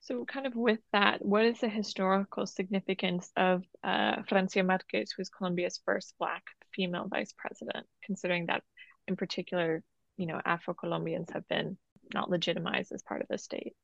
So, 0.00 0.24
kind 0.24 0.46
of 0.46 0.56
with 0.56 0.80
that, 0.92 1.24
what 1.24 1.44
is 1.44 1.60
the 1.60 1.68
historical 1.68 2.46
significance 2.46 3.30
of 3.36 3.62
uh, 3.84 4.22
Francia 4.26 4.62
Marquez, 4.62 5.12
who 5.12 5.20
is 5.20 5.28
Colombia's 5.28 5.80
first 5.84 6.14
Black 6.18 6.42
female 6.74 7.06
vice 7.08 7.34
president, 7.36 7.86
considering 8.02 8.46
that 8.46 8.62
in 9.06 9.16
particular, 9.16 9.82
you 10.16 10.26
know, 10.26 10.40
Afro 10.44 10.72
Colombians 10.72 11.28
have 11.32 11.46
been 11.48 11.76
not 12.14 12.30
legitimized 12.30 12.90
as 12.90 13.02
part 13.02 13.20
of 13.20 13.28
the 13.28 13.36
state? 13.36 13.74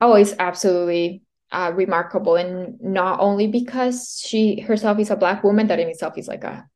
Oh, 0.00 0.14
it's 0.14 0.34
absolutely 0.38 1.22
uh, 1.50 1.72
remarkable, 1.74 2.36
and 2.36 2.80
not 2.80 3.20
only 3.20 3.46
because 3.46 4.22
she 4.24 4.60
herself 4.60 4.98
is 4.98 5.10
a 5.10 5.16
Black 5.16 5.42
woman, 5.44 5.66
that 5.68 5.80
in 5.80 5.88
itself 5.88 6.18
is 6.18 6.28
like 6.28 6.44
a 6.44 6.68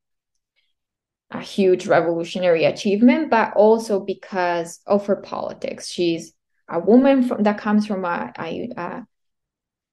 a 1.32 1.40
huge 1.40 1.86
revolutionary 1.86 2.64
achievement, 2.64 3.30
but 3.30 3.54
also 3.54 4.00
because 4.00 4.80
of 4.86 5.06
her 5.06 5.16
politics. 5.16 5.88
She's 5.88 6.34
a 6.68 6.78
woman 6.78 7.22
from, 7.22 7.42
that 7.44 7.58
comes 7.58 7.86
from 7.86 8.04
a, 8.04 8.32
a, 8.38 9.02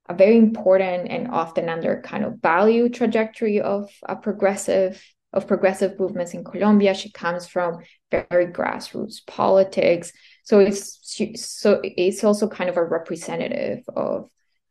a 0.10 0.14
very 0.14 0.38
important 0.38 1.10
and 1.10 1.30
often 1.30 1.70
under 1.70 2.02
kind 2.02 2.26
of 2.26 2.42
value 2.42 2.90
trajectory 2.90 3.62
of 3.62 3.90
a 4.04 4.16
progressive 4.16 5.02
of 5.32 5.48
progressive 5.48 6.00
movements 6.00 6.34
in 6.34 6.44
Colombia. 6.44 6.96
She 6.96 7.12
comes 7.12 7.48
from 7.48 7.78
very 8.10 8.48
grassroots 8.48 9.26
politics, 9.28 10.12
so 10.44 10.60
it's 10.60 11.00
she, 11.08 11.36
so 11.36 11.80
it's 11.84 12.24
also 12.24 12.48
kind 12.48 12.70
of 12.70 12.78
a 12.78 12.84
representative 12.84 13.84
of 13.96 14.30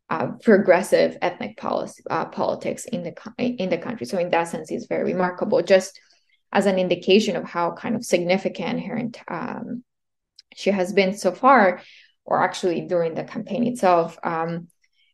uh, 0.09 0.27
progressive 0.43 1.17
ethnic 1.21 1.57
policy 1.57 2.03
uh, 2.09 2.25
politics 2.25 2.85
in 2.85 3.03
the 3.03 3.13
in 3.37 3.69
the 3.69 3.77
country. 3.77 4.05
So 4.05 4.17
in 4.17 4.31
that 4.31 4.47
sense, 4.47 4.71
it's 4.71 4.87
very 4.87 5.13
remarkable. 5.13 5.61
Just 5.61 5.99
as 6.51 6.65
an 6.65 6.79
indication 6.79 7.35
of 7.35 7.43
how 7.43 7.73
kind 7.73 7.95
of 7.95 8.03
significant 8.03 8.83
her 8.85 9.09
um, 9.27 9.83
she 10.55 10.71
has 10.71 10.93
been 10.93 11.15
so 11.15 11.31
far, 11.31 11.81
or 12.25 12.41
actually 12.41 12.81
during 12.81 13.13
the 13.13 13.23
campaign 13.23 13.67
itself, 13.67 14.17
um, 14.23 14.67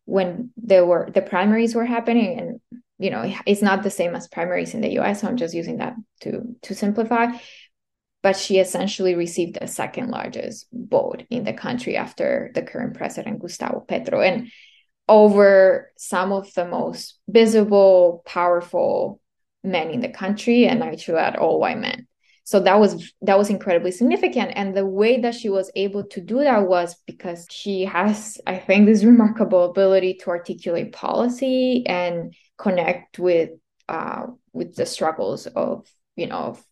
when 0.05 0.51
there 0.55 0.85
were 0.85 1.09
the 1.13 1.21
primaries 1.21 1.75
were 1.75 1.85
happening, 1.85 2.39
and 2.39 2.81
you 2.97 3.09
know 3.09 3.33
it's 3.45 3.61
not 3.61 3.83
the 3.83 3.89
same 3.89 4.15
as 4.15 4.27
primaries 4.29 4.73
in 4.73 4.81
the 4.81 4.93
U.S. 4.93 5.21
So 5.21 5.27
I'm 5.27 5.37
just 5.37 5.53
using 5.53 5.77
that 5.77 5.95
to 6.21 6.55
to 6.63 6.75
simplify. 6.75 7.27
But 8.23 8.37
she 8.37 8.57
essentially 8.57 9.13
received 9.13 9.59
the 9.61 9.67
second 9.67 10.09
largest 10.09 10.65
vote 10.73 11.25
in 11.29 11.43
the 11.43 11.53
country 11.53 11.95
after 11.95 12.49
the 12.55 12.63
current 12.63 12.95
president 12.95 13.39
Gustavo 13.39 13.81
Petro, 13.81 14.21
and 14.21 14.49
over 15.07 15.91
some 15.97 16.31
of 16.31 16.53
the 16.53 16.65
most 16.65 17.19
visible, 17.27 18.23
powerful 18.25 19.21
men 19.63 19.89
in 19.89 20.01
the 20.01 20.09
country, 20.09 20.65
and 20.65 20.83
I 20.83 20.95
should 20.95 21.15
add 21.15 21.35
all 21.35 21.59
white 21.59 21.79
men. 21.79 22.07
So 22.45 22.59
that 22.59 22.79
was 22.79 23.11
that 23.23 23.39
was 23.39 23.49
incredibly 23.49 23.91
significant. 23.91 24.51
And 24.55 24.77
the 24.77 24.85
way 24.85 25.19
that 25.21 25.33
she 25.33 25.49
was 25.49 25.71
able 25.75 26.03
to 26.05 26.21
do 26.21 26.39
that 26.39 26.67
was 26.67 26.95
because 27.07 27.47
she 27.49 27.85
has 27.85 28.39
i 28.45 28.55
think 28.57 28.85
this 28.85 29.03
remarkable 29.03 29.63
ability 29.65 30.19
to 30.21 30.29
articulate 30.29 30.91
policy 30.91 31.83
and 31.87 32.35
connect 32.57 33.17
with 33.17 33.49
uh, 33.89 34.27
with 34.53 34.75
the 34.75 34.85
struggles 34.85 35.47
of 35.47 35.87
you 36.15 36.27
know 36.27 36.37
of 36.37 36.63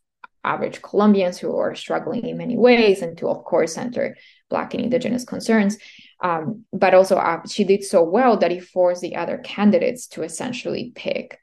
average 0.44 0.82
colombians 0.82 1.38
who 1.38 1.58
are 1.58 1.74
struggling 1.74 2.28
in 2.28 2.38
many 2.38 2.58
ways 2.58 3.02
and 3.02 3.18
to 3.18 3.28
of 3.28 3.44
course 3.44 3.74
center 3.74 4.16
black 4.50 4.74
and 4.74 4.84
indigenous 4.84 5.24
concerns 5.24 5.78
um, 6.24 6.66
but 6.74 6.96
also 6.96 7.18
uh, 7.18 7.42
she 7.48 7.64
did 7.64 7.84
so 7.84 8.04
well 8.04 8.38
that 8.38 8.52
it 8.52 8.64
forced 8.64 9.02
the 9.02 9.16
other 9.16 9.38
candidates 9.38 10.08
to 10.08 10.24
essentially 10.24 10.92
pick 10.96 11.38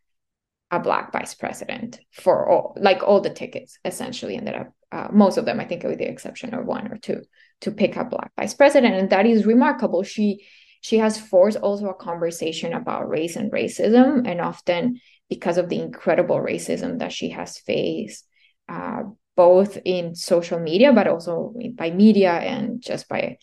a 0.72 0.80
black 0.80 1.12
vice 1.12 1.34
president 1.34 2.00
for 2.12 2.48
all 2.48 2.76
like 2.80 3.02
all 3.02 3.20
the 3.20 3.30
tickets 3.30 3.78
essentially 3.84 4.36
ended 4.36 4.54
up 4.54 4.72
uh, 4.92 5.08
most 5.12 5.36
of 5.36 5.44
them 5.44 5.60
i 5.60 5.64
think 5.64 5.82
with 5.84 5.98
the 5.98 6.08
exception 6.08 6.54
of 6.54 6.64
one 6.66 6.90
or 6.92 6.96
two 6.98 7.22
to 7.60 7.70
pick 7.70 7.96
a 7.96 8.04
black 8.04 8.32
vice 8.36 8.54
president. 8.54 8.94
And 8.94 9.10
that 9.10 9.26
is 9.26 9.46
remarkable. 9.46 10.02
She 10.02 10.44
she 10.82 10.98
has 10.98 11.20
forced 11.20 11.58
also 11.58 11.88
a 11.88 11.94
conversation 11.94 12.72
about 12.72 13.08
race 13.08 13.36
and 13.36 13.52
racism 13.52 14.26
and 14.26 14.40
often 14.40 15.00
because 15.28 15.58
of 15.58 15.68
the 15.68 15.78
incredible 15.78 16.36
racism 16.36 17.00
that 17.00 17.12
she 17.12 17.28
has 17.30 17.58
faced 17.58 18.26
uh, 18.68 19.02
both 19.36 19.76
in 19.84 20.14
social 20.14 20.58
media 20.58 20.92
but 20.94 21.06
also 21.06 21.54
by 21.74 21.90
media 21.90 22.32
and 22.32 22.80
just 22.80 23.10
by 23.10 23.36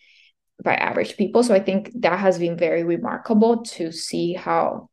by 0.63 0.75
average 0.75 1.17
people. 1.17 1.43
So 1.43 1.53
i 1.53 1.59
think 1.59 1.91
that 2.01 2.19
has 2.19 2.39
been 2.39 2.57
very 2.57 2.83
remarkable 2.83 3.63
to 3.63 3.91
see 3.91 4.33
how 4.33 4.89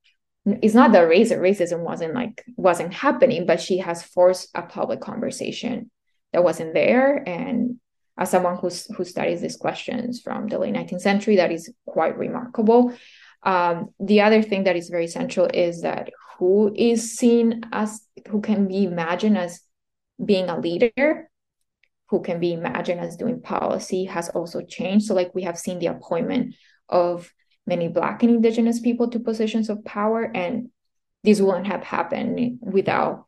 it's 0.46 0.74
not 0.74 0.92
that 0.92 1.09
race 1.09 1.33
racism 1.33 1.81
wasn't 1.81 2.14
like 2.14 2.44
wasn't 2.57 2.92
happening 2.92 3.46
but 3.46 3.62
she 3.62 3.79
has 3.79 4.03
forced 4.03 4.50
a 4.55 4.62
public 4.62 5.00
conversation 5.00 5.90
that 6.35 6.44
wasn't 6.44 6.74
there. 6.74 7.27
And 7.27 7.81
as 8.18 8.31
someone 8.31 8.57
who's 8.57 8.87
who 8.94 9.05
studies 9.05 9.40
these 9.40 9.57
questions 9.57 10.20
from 10.20 10.48
the 10.48 10.59
late 10.59 10.74
19th 10.74 11.00
century 11.00 11.37
that 11.37 11.50
is 11.50 11.72
quite 11.87 12.18
remarkable. 12.18 12.92
Um, 13.42 13.90
the 13.98 14.20
other 14.20 14.42
thing 14.42 14.64
that 14.64 14.77
is 14.77 14.88
very 14.88 15.07
central 15.07 15.48
is 15.53 15.83
that 15.83 16.11
who 16.38 16.74
is 16.77 17.16
seen 17.16 17.62
as 17.72 18.00
who 18.29 18.40
can 18.40 18.68
be 18.68 18.85
imagined 18.85 19.38
as 19.38 19.61
being 20.22 20.48
a 20.48 20.59
leader 20.59 21.31
who 22.14 22.22
can 22.22 22.38
be 22.38 22.53
imagined 22.53 23.00
as 23.00 23.16
doing 23.16 23.40
policy 23.40 24.05
has 24.05 24.29
also 24.31 24.62
changed 24.62 25.07
so 25.07 25.14
like 25.14 25.35
we 25.35 25.42
have 25.42 25.59
seen 25.59 25.81
the 25.81 25.87
appointment 25.87 26.55
of 26.88 27.33
many 27.66 27.88
Black 27.88 28.22
and 28.22 28.31
Indigenous 28.31 28.81
people 28.81 29.09
to 29.11 29.20
positions 29.20 29.68
of 29.70 29.85
power, 29.85 30.22
and 30.22 30.70
this 31.22 31.40
wouldn't 31.40 31.66
have 31.66 31.83
happened 31.83 32.59
without 32.61 33.27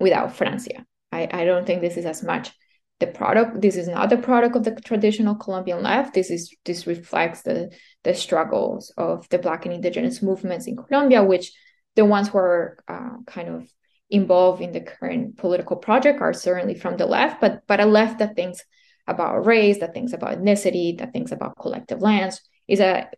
without 0.00 0.34
Francia. 0.34 0.84
I, 1.12 1.28
I 1.30 1.44
don't 1.44 1.66
think 1.66 1.80
this 1.80 1.96
is 1.96 2.06
as 2.06 2.22
much 2.22 2.52
the 2.98 3.06
product. 3.06 3.60
This 3.60 3.76
is 3.76 3.88
not 3.88 4.10
the 4.10 4.16
product 4.16 4.56
of 4.56 4.64
the 4.64 4.74
traditional 4.74 5.34
Colombian 5.34 5.82
left. 5.82 6.14
This 6.14 6.30
is 6.30 6.54
this 6.64 6.86
reflects 6.86 7.42
the 7.42 7.70
the 8.04 8.14
struggles 8.14 8.92
of 8.96 9.28
the 9.28 9.38
Black 9.38 9.66
and 9.66 9.74
Indigenous 9.74 10.22
movements 10.22 10.66
in 10.66 10.76
Colombia, 10.76 11.22
which 11.22 11.52
the 11.94 12.04
ones 12.04 12.28
who 12.28 12.38
are 12.38 12.78
uh, 12.88 13.16
kind 13.26 13.48
of 13.48 13.68
involved 14.10 14.62
in 14.62 14.72
the 14.72 14.80
current 14.80 15.36
political 15.36 15.76
project 15.76 16.20
are 16.20 16.32
certainly 16.32 16.74
from 16.74 16.96
the 16.96 17.06
left, 17.06 17.40
but 17.40 17.62
but 17.66 17.80
a 17.80 17.86
left 17.86 18.18
that 18.18 18.36
thinks 18.36 18.62
about 19.06 19.46
race, 19.46 19.78
that 19.78 19.94
thinks 19.94 20.12
about 20.12 20.38
ethnicity, 20.38 20.98
that 20.98 21.12
thinks 21.12 21.32
about 21.32 21.58
collective 21.58 22.00
lands 22.00 22.40
is 22.68 22.80
a 22.80 23.08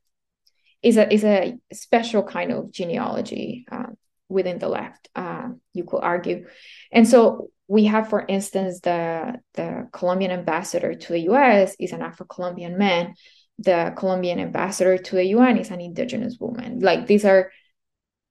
is 0.82 0.96
a 0.96 1.12
is 1.12 1.24
a 1.24 1.58
special 1.72 2.22
kind 2.22 2.52
of 2.52 2.70
genealogy 2.70 3.66
uh, 3.70 3.86
within 4.28 4.58
the 4.58 4.68
left. 4.68 5.08
Uh, 5.14 5.48
you 5.72 5.84
could 5.84 6.00
argue, 6.00 6.46
and 6.92 7.08
so 7.08 7.50
we 7.66 7.84
have, 7.84 8.08
for 8.08 8.24
instance, 8.26 8.80
the 8.80 9.34
the 9.54 9.88
Colombian 9.92 10.30
ambassador 10.30 10.94
to 10.94 11.12
the 11.12 11.20
U.S. 11.20 11.76
is 11.78 11.92
an 11.92 12.02
Afro-Colombian 12.02 12.78
man. 12.78 13.14
The 13.58 13.92
Colombian 13.96 14.38
ambassador 14.38 14.98
to 14.98 15.16
the 15.16 15.24
UN 15.24 15.58
is 15.58 15.70
an 15.70 15.80
indigenous 15.80 16.36
woman. 16.38 16.78
Like 16.78 17.06
these 17.06 17.24
are 17.24 17.50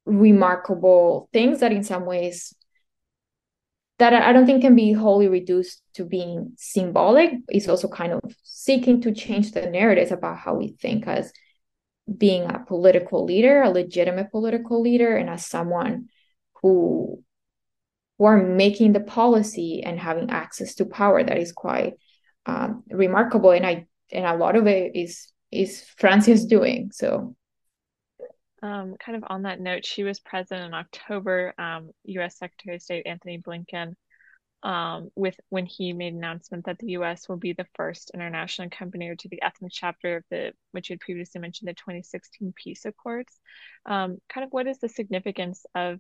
remarkable 0.08 1.30
things 1.34 1.60
that, 1.60 1.72
in 1.72 1.84
some 1.84 2.06
ways, 2.06 2.56
that 4.00 4.14
I 4.14 4.32
don't 4.32 4.46
think 4.46 4.62
can 4.62 4.76
be 4.76 4.94
wholly 4.94 5.28
reduced 5.28 5.82
to 5.96 6.06
being 6.06 6.54
symbolic. 6.58 7.34
It's 7.50 7.68
also 7.68 7.88
kind 7.88 8.14
of 8.14 8.22
seeking 8.44 9.02
to 9.02 9.12
change 9.12 9.52
the 9.52 9.70
narratives 9.70 10.12
about 10.12 10.38
how 10.38 10.56
we 10.56 10.76
think 10.80 11.08
as 11.08 11.34
being 12.18 12.44
a 12.44 12.60
political 12.60 13.26
leader, 13.26 13.62
a 13.64 13.70
legitimate 13.70 14.32
political 14.32 14.82
leader, 14.82 15.18
and 15.18 15.30
as 15.30 15.46
someone 15.46 16.10
who 16.62 17.24
who 18.18 18.26
are 18.26 18.42
making 18.42 18.94
the 18.94 19.00
policy 19.00 19.84
and 19.84 20.00
having 20.00 20.32
access 20.32 20.74
to 20.76 20.86
power 20.86 21.24
that 21.24 21.38
is 21.38 21.52
quite 21.52 21.94
um, 22.48 22.84
remarkable. 22.90 23.52
And 23.52 23.66
I 23.66 23.88
and 24.12 24.26
a 24.26 24.36
lot 24.36 24.56
of 24.56 24.68
it 24.68 24.96
is 24.96 25.32
is 25.52 25.84
Francia's 26.00 26.46
doing. 26.46 26.92
So 26.94 27.36
um, 28.64 28.96
kind 29.00 29.16
of 29.16 29.24
on 29.28 29.44
that 29.44 29.60
note, 29.60 29.86
she 29.86 30.04
was 30.04 30.20
present 30.20 30.64
in 30.64 30.74
October. 30.74 31.54
Um, 31.58 31.92
U.S. 32.06 32.38
Secretary 32.38 32.76
of 32.76 32.82
State 32.82 33.06
Antony 33.06 33.40
Blinken 33.40 33.96
um, 34.64 35.10
with 35.16 35.36
when 35.50 35.66
he 35.66 35.94
made 35.94 36.14
an 36.14 36.20
announcement 36.20 36.66
that 36.66 36.80
the 36.80 36.92
U.S. 36.92 37.30
will 37.30 37.38
be 37.38 37.54
the 37.54 37.68
first 37.76 38.12
international 38.14 38.70
company 38.70 39.16
to 39.16 39.30
the 39.30 39.42
ethnic 39.42 39.72
chapter 39.74 40.18
of 40.18 40.24
the, 40.32 40.54
which 40.72 40.90
you 40.90 40.94
had 40.94 41.00
previously 41.00 41.40
mentioned, 41.40 41.70
the 41.70 41.74
2016 41.74 42.54
peace 42.56 42.86
accords. 42.86 43.34
Um, 43.86 44.18
kind 44.30 44.44
of 44.44 44.52
what 44.52 44.68
is 44.68 44.80
the 44.80 44.90
significance 44.90 45.66
of, 45.76 46.00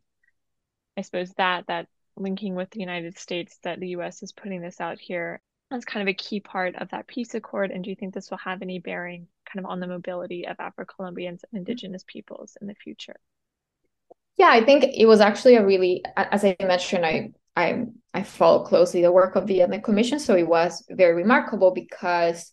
I 0.97 1.01
suppose 1.01 1.31
that 1.37 1.67
that 1.67 1.87
linking 2.15 2.55
with 2.55 2.71
the 2.71 2.79
United 2.79 3.17
States 3.19 3.59
that 3.63 3.79
the 3.79 3.89
U.S. 3.89 4.23
is 4.23 4.31
putting 4.31 4.61
this 4.61 4.81
out 4.81 4.99
here 4.99 5.39
as 5.69 5.85
kind 5.85 6.01
of 6.01 6.11
a 6.11 6.15
key 6.15 6.39
part 6.39 6.75
of 6.75 6.89
that 6.89 7.07
peace 7.07 7.35
accord, 7.35 7.71
and 7.71 7.83
do 7.83 7.89
you 7.89 7.95
think 7.95 8.13
this 8.13 8.31
will 8.31 8.37
have 8.37 8.61
any 8.61 8.79
bearing 8.79 9.27
kind 9.51 9.65
of 9.65 9.69
on 9.69 9.79
the 9.79 9.87
mobility 9.87 10.47
of 10.47 10.55
Afro-Colombians 10.59 11.43
and 11.51 11.59
Indigenous 11.59 12.03
peoples 12.05 12.57
in 12.61 12.67
the 12.67 12.75
future? 12.75 13.15
Yeah, 14.37 14.49
I 14.51 14.63
think 14.63 14.83
it 14.83 15.05
was 15.05 15.19
actually 15.19 15.55
a 15.55 15.65
really, 15.65 16.03
as 16.15 16.45
I 16.45 16.55
mentioned, 16.59 17.05
I 17.05 17.31
I 17.55 17.85
I 18.13 18.21
follow 18.23 18.63
closely 18.63 19.01
the 19.01 19.11
work 19.11 19.35
of 19.35 19.47
the 19.47 19.61
Ethnic 19.61 19.83
Commission, 19.83 20.19
so 20.19 20.35
it 20.35 20.47
was 20.47 20.85
very 20.89 21.15
remarkable 21.15 21.71
because 21.71 22.51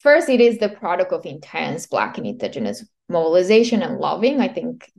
first, 0.00 0.28
it 0.28 0.40
is 0.40 0.58
the 0.58 0.68
product 0.68 1.12
of 1.12 1.24
intense 1.26 1.86
Black 1.86 2.18
and 2.18 2.26
Indigenous 2.26 2.84
mobilization 3.08 3.82
and 3.82 3.98
loving. 3.98 4.40
I 4.40 4.48
think 4.48 4.90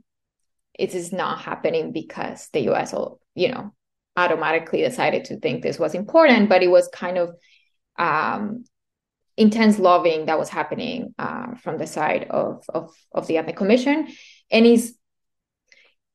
it 0.74 0.94
is 0.94 1.12
not 1.12 1.40
happening 1.40 1.92
because 1.92 2.48
the 2.54 2.70
US, 2.70 2.94
you 3.34 3.48
know, 3.48 3.74
automatically 4.16 4.80
decided 4.80 5.26
to 5.26 5.38
think 5.38 5.62
this 5.62 5.78
was 5.78 5.94
important, 5.94 6.48
but 6.48 6.62
it 6.62 6.68
was 6.68 6.88
kind 6.88 7.18
of 7.18 7.34
um, 7.98 8.64
intense 9.40 9.78
lobbying 9.78 10.26
that 10.26 10.38
was 10.38 10.50
happening 10.50 11.14
uh, 11.18 11.54
from 11.54 11.78
the 11.78 11.86
side 11.86 12.26
of, 12.28 12.62
of, 12.68 12.92
of 13.12 13.26
the 13.26 13.38
ethnic 13.38 13.56
commission. 13.56 14.06
And 14.50 14.66
is 14.66 14.94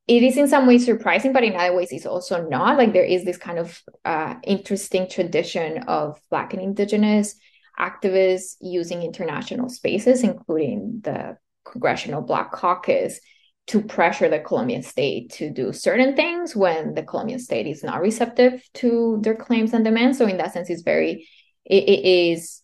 it 0.08 0.22
is 0.22 0.38
in 0.38 0.48
some 0.48 0.68
ways 0.68 0.86
surprising, 0.86 1.34
but 1.34 1.44
in 1.44 1.56
other 1.56 1.76
ways 1.76 1.92
it's 1.92 2.06
also 2.06 2.48
not. 2.48 2.78
Like 2.78 2.94
there 2.94 3.04
is 3.04 3.26
this 3.26 3.38
kind 3.38 3.58
of 3.58 3.82
uh, 4.06 4.36
interesting 4.44 5.10
tradition 5.10 5.80
of 5.88 6.20
Black 6.30 6.54
and 6.54 6.62
Indigenous 6.62 7.34
activists 7.80 8.56
using 8.62 9.02
international 9.02 9.70
spaces, 9.70 10.24
including 10.24 11.02
the 11.04 11.38
Congressional 11.66 12.22
Black 12.22 12.52
Caucus, 12.52 13.20
to 13.68 13.82
pressure 13.82 14.30
the 14.30 14.40
Colombian 14.40 14.84
state 14.84 15.32
to 15.32 15.50
do 15.50 15.74
certain 15.74 16.16
things 16.16 16.56
when 16.56 16.94
the 16.94 17.02
Colombian 17.02 17.40
state 17.40 17.66
is 17.66 17.84
not 17.84 18.00
receptive 18.00 18.64
to 18.76 19.18
their 19.24 19.36
claims 19.36 19.74
and 19.74 19.84
demands. 19.84 20.20
So 20.20 20.28
in 20.28 20.38
that 20.38 20.54
sense, 20.54 20.70
it's 20.70 20.84
very 20.84 21.28
it, 21.66 21.84
it 21.90 22.06
is 22.06 22.62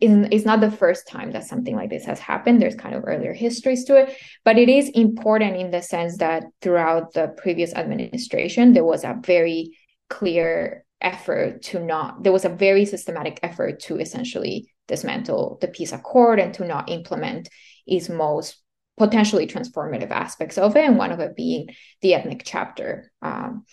it's 0.00 0.46
not 0.46 0.60
the 0.60 0.70
first 0.70 1.06
time 1.06 1.32
that 1.32 1.44
something 1.44 1.76
like 1.76 1.90
this 1.90 2.06
has 2.06 2.18
happened. 2.18 2.60
There's 2.60 2.74
kind 2.74 2.94
of 2.94 3.04
earlier 3.06 3.34
histories 3.34 3.84
to 3.84 3.96
it, 3.96 4.16
but 4.44 4.58
it 4.58 4.68
is 4.68 4.88
important 4.90 5.56
in 5.56 5.70
the 5.70 5.82
sense 5.82 6.16
that 6.18 6.44
throughout 6.62 7.12
the 7.12 7.28
previous 7.36 7.74
administration, 7.74 8.72
there 8.72 8.84
was 8.84 9.04
a 9.04 9.18
very 9.24 9.76
clear 10.08 10.84
effort 11.00 11.62
to 11.62 11.80
not, 11.80 12.22
there 12.22 12.32
was 12.32 12.44
a 12.44 12.50
very 12.50 12.84
systematic 12.84 13.40
effort 13.42 13.80
to 13.80 13.98
essentially 13.98 14.72
dismantle 14.88 15.58
the 15.60 15.68
peace 15.68 15.92
accord 15.92 16.40
and 16.40 16.54
to 16.54 16.64
not 16.64 16.90
implement 16.90 17.48
its 17.86 18.08
most 18.08 18.56
potentially 18.98 19.46
transformative 19.46 20.10
aspects 20.10 20.58
of 20.58 20.76
it, 20.76 20.84
and 20.84 20.98
one 20.98 21.12
of 21.12 21.20
it 21.20 21.36
being 21.36 21.68
the 22.02 22.14
ethnic 22.14 22.42
chapter. 22.44 23.10
Um, 23.22 23.64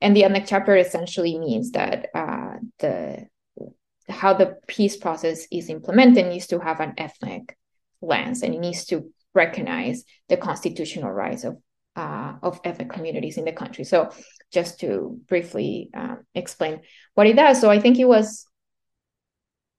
and 0.00 0.14
the 0.14 0.24
ethnic 0.24 0.44
chapter 0.46 0.76
essentially 0.76 1.38
means 1.38 1.70
that 1.72 2.08
uh, 2.14 2.56
the 2.80 3.26
how 4.08 4.34
the 4.34 4.56
peace 4.66 4.96
process 4.96 5.46
is 5.50 5.70
implemented 5.70 6.26
needs 6.26 6.46
to 6.48 6.58
have 6.58 6.80
an 6.80 6.94
ethnic 6.98 7.56
lens 8.00 8.42
and 8.42 8.54
it 8.54 8.60
needs 8.60 8.84
to 8.86 9.10
recognize 9.34 10.04
the 10.28 10.36
constitutional 10.36 11.10
rights 11.10 11.44
of 11.44 11.56
uh, 11.96 12.34
of 12.42 12.60
ethnic 12.64 12.90
communities 12.90 13.38
in 13.38 13.44
the 13.44 13.52
country. 13.52 13.84
So, 13.84 14.10
just 14.52 14.80
to 14.80 15.20
briefly 15.28 15.90
um, 15.94 16.24
explain 16.34 16.80
what 17.14 17.26
it 17.26 17.36
does, 17.36 17.60
so 17.60 17.70
I 17.70 17.78
think 17.78 17.98
it 17.98 18.06
was 18.06 18.46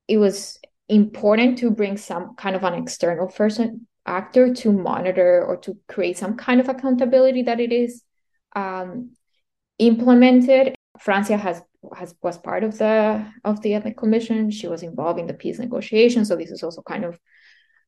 it 0.07 0.17
was 0.17 0.59
important 0.87 1.57
to 1.59 1.71
bring 1.71 1.97
some 1.97 2.35
kind 2.35 2.55
of 2.55 2.63
an 2.63 2.75
external 2.75 3.27
person 3.27 3.87
actor 4.05 4.53
to 4.53 4.71
monitor 4.71 5.43
or 5.43 5.57
to 5.57 5.77
create 5.87 6.17
some 6.17 6.37
kind 6.37 6.59
of 6.61 6.69
accountability 6.69 7.43
that 7.43 7.59
it 7.59 7.71
is 7.71 8.03
um, 8.55 9.11
implemented. 9.79 10.75
Francia 10.99 11.37
has 11.37 11.61
has 11.95 12.15
was 12.21 12.37
part 12.37 12.63
of 12.63 12.77
the 12.77 13.25
of 13.43 13.61
the 13.61 13.73
ethnic 13.73 13.97
commission. 13.97 14.51
She 14.51 14.67
was 14.67 14.83
involved 14.83 15.19
in 15.19 15.27
the 15.27 15.33
peace 15.33 15.59
negotiations. 15.59 16.27
So 16.27 16.35
this 16.35 16.51
is 16.51 16.63
also 16.63 16.81
kind 16.81 17.05
of 17.05 17.19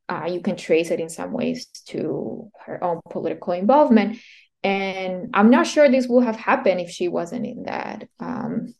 uh, 0.09 0.29
you 0.31 0.41
can 0.41 0.55
trace 0.55 0.91
it 0.91 0.99
in 0.99 1.09
some 1.09 1.31
ways 1.31 1.67
to 1.87 2.49
her 2.65 2.83
own 2.83 3.01
political 3.09 3.53
involvement. 3.53 4.19
And 4.63 5.29
I'm 5.33 5.49
not 5.49 5.67
sure 5.67 5.89
this 5.89 6.07
would 6.07 6.23
have 6.23 6.35
happened 6.35 6.81
if 6.81 6.89
she 6.89 7.07
wasn't 7.07 7.45
in 7.45 7.63
that 7.63 8.07
um, 8.19 8.73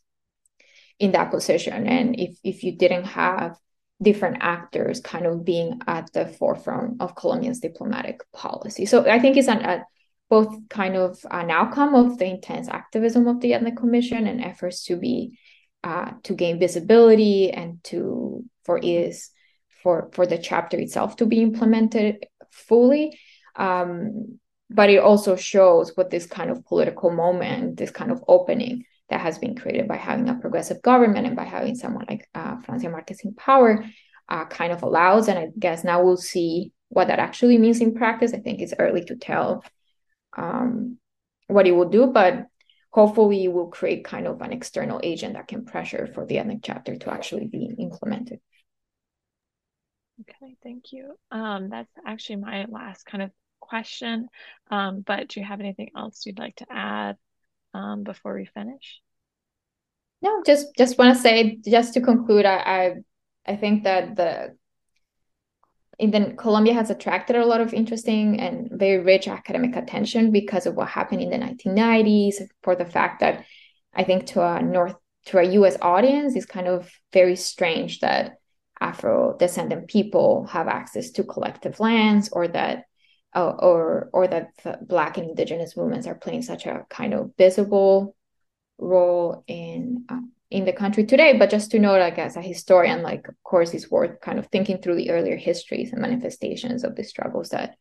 in 0.98 1.12
that 1.12 1.30
position, 1.30 1.86
and 1.86 2.18
if 2.18 2.36
if 2.42 2.64
you 2.64 2.76
didn't 2.76 3.04
have 3.04 3.56
different 4.00 4.38
actors 4.40 5.00
kind 5.00 5.26
of 5.26 5.44
being 5.44 5.80
at 5.86 6.12
the 6.12 6.26
forefront 6.26 7.00
of 7.00 7.16
Colombia's 7.16 7.60
diplomatic 7.60 8.20
policy. 8.32 8.86
So 8.86 9.08
I 9.08 9.18
think 9.18 9.36
it's 9.36 9.48
an, 9.48 9.64
a 9.64 9.84
both 10.28 10.68
kind 10.68 10.96
of 10.96 11.18
an 11.30 11.50
outcome 11.50 11.94
of 11.94 12.18
the 12.18 12.26
intense 12.26 12.68
activism 12.68 13.26
of 13.26 13.40
the 13.40 13.54
ethnic 13.54 13.76
commission 13.76 14.26
and 14.26 14.42
efforts 14.42 14.84
to 14.84 14.96
be 14.96 15.38
uh, 15.84 16.12
to 16.24 16.34
gain 16.34 16.58
visibility 16.58 17.50
and 17.50 17.82
to 17.84 18.44
for 18.64 18.78
is 18.78 19.30
for 19.82 20.10
for 20.12 20.26
the 20.26 20.38
chapter 20.38 20.76
itself 20.76 21.16
to 21.16 21.26
be 21.26 21.40
implemented 21.40 22.26
fully. 22.50 23.18
Um, 23.56 24.38
but 24.70 24.90
it 24.90 24.98
also 24.98 25.34
shows 25.34 25.96
what 25.96 26.10
this 26.10 26.26
kind 26.26 26.50
of 26.50 26.64
political 26.66 27.10
moment 27.10 27.78
this 27.78 27.90
kind 27.90 28.10
of 28.10 28.22
opening 28.28 28.84
that 29.08 29.20
has 29.20 29.38
been 29.38 29.56
created 29.56 29.88
by 29.88 29.96
having 29.96 30.28
a 30.28 30.34
progressive 30.34 30.82
government 30.82 31.26
and 31.26 31.36
by 31.36 31.44
having 31.44 31.74
someone 31.74 32.04
like 32.08 32.28
uh, 32.34 32.56
Francia 32.58 32.90
Marquez 32.90 33.20
in 33.24 33.34
power 33.34 33.84
uh, 34.28 34.44
kind 34.46 34.72
of 34.72 34.82
allows. 34.82 35.28
And 35.28 35.38
i 35.38 35.48
guess 35.58 35.84
now 35.84 36.02
we'll 36.02 36.16
see 36.16 36.72
what 36.88 37.08
that 37.08 37.18
actually 37.18 37.58
means 37.58 37.80
in 37.80 37.94
practice. 37.94 38.34
I 38.34 38.40
think 38.40 38.60
it's 38.60 38.74
early 38.78 39.04
to 39.04 39.16
tell 39.16 39.64
um, 40.36 40.98
what 41.46 41.66
it 41.66 41.72
will 41.72 41.88
do, 41.88 42.06
but 42.06 42.46
hopefully 42.90 43.44
it 43.44 43.52
will 43.52 43.68
create 43.68 44.04
kind 44.04 44.26
of 44.26 44.40
an 44.40 44.52
external 44.52 45.00
agent 45.02 45.34
that 45.34 45.48
can 45.48 45.64
pressure 45.64 46.06
for 46.06 46.24
the 46.26 46.38
ethnic 46.38 46.60
chapter 46.62 46.96
to 46.96 47.12
actually 47.12 47.46
be 47.46 47.74
implemented. 47.78 48.40
Okay, 50.20 50.56
thank 50.62 50.92
you. 50.92 51.14
Um, 51.30 51.68
that's 51.68 51.92
actually 52.04 52.36
my 52.36 52.66
last 52.68 53.06
kind 53.06 53.22
of 53.22 53.30
question. 53.60 54.28
Um, 54.70 55.02
but 55.06 55.28
do 55.28 55.40
you 55.40 55.46
have 55.46 55.60
anything 55.60 55.90
else 55.96 56.26
you'd 56.26 56.38
like 56.38 56.56
to 56.56 56.66
add 56.70 57.16
um, 57.74 58.02
before 58.02 58.34
we 58.34 58.46
finish? 58.46 59.00
No, 60.20 60.42
just 60.44 60.74
just 60.76 60.98
want 60.98 61.14
to 61.14 61.22
say, 61.22 61.58
just 61.64 61.94
to 61.94 62.00
conclude, 62.00 62.44
I, 62.44 62.56
I 62.56 62.94
I 63.52 63.56
think 63.56 63.84
that 63.84 64.16
the 64.16 64.56
then 66.00 66.36
Colombia 66.36 66.74
has 66.74 66.90
attracted 66.90 67.36
a 67.36 67.44
lot 67.44 67.60
of 67.60 67.74
interesting 67.74 68.40
and 68.40 68.68
very 68.70 69.02
rich 69.02 69.26
academic 69.26 69.74
attention 69.76 70.30
because 70.30 70.66
of 70.66 70.74
what 70.74 70.88
happened 70.88 71.22
in 71.22 71.30
the 71.30 71.38
1990s, 71.38 72.36
for 72.62 72.76
the 72.76 72.84
fact 72.84 73.20
that 73.20 73.44
I 73.94 74.04
think 74.04 74.26
to 74.26 74.42
a 74.42 74.62
North 74.62 74.94
to 75.26 75.38
a 75.38 75.42
US 75.42 75.76
audience 75.82 76.36
is 76.36 76.46
kind 76.46 76.68
of 76.68 76.90
very 77.12 77.36
strange 77.36 78.00
that 78.00 78.36
Afro 78.80 79.36
descendant 79.36 79.88
people 79.88 80.46
have 80.46 80.68
access 80.68 81.10
to 81.12 81.24
collective 81.24 81.80
lands 81.80 82.28
or 82.30 82.48
that 82.48 82.84
uh, 83.34 83.50
or 83.58 84.08
or 84.12 84.28
that 84.28 84.50
black 84.86 85.18
and 85.18 85.28
indigenous 85.28 85.76
movements 85.76 86.06
are 86.06 86.14
playing 86.14 86.42
such 86.42 86.66
a 86.66 86.86
kind 86.88 87.12
of 87.12 87.32
visible 87.36 88.14
role 88.78 89.42
in 89.48 90.04
um, 90.08 90.32
in 90.50 90.64
the 90.64 90.72
country 90.72 91.04
today 91.04 91.36
but 91.36 91.50
just 91.50 91.70
to 91.70 91.78
know 91.78 91.98
like 91.98 92.18
as 92.18 92.36
a 92.36 92.42
historian 92.42 93.02
like 93.02 93.28
of 93.28 93.34
course 93.42 93.74
it's 93.74 93.90
worth 93.90 94.20
kind 94.20 94.38
of 94.38 94.46
thinking 94.46 94.78
through 94.78 94.96
the 94.96 95.10
earlier 95.10 95.36
histories 95.36 95.92
and 95.92 96.00
manifestations 96.00 96.84
of 96.84 96.96
the 96.96 97.04
struggles 97.04 97.50
that 97.50 97.76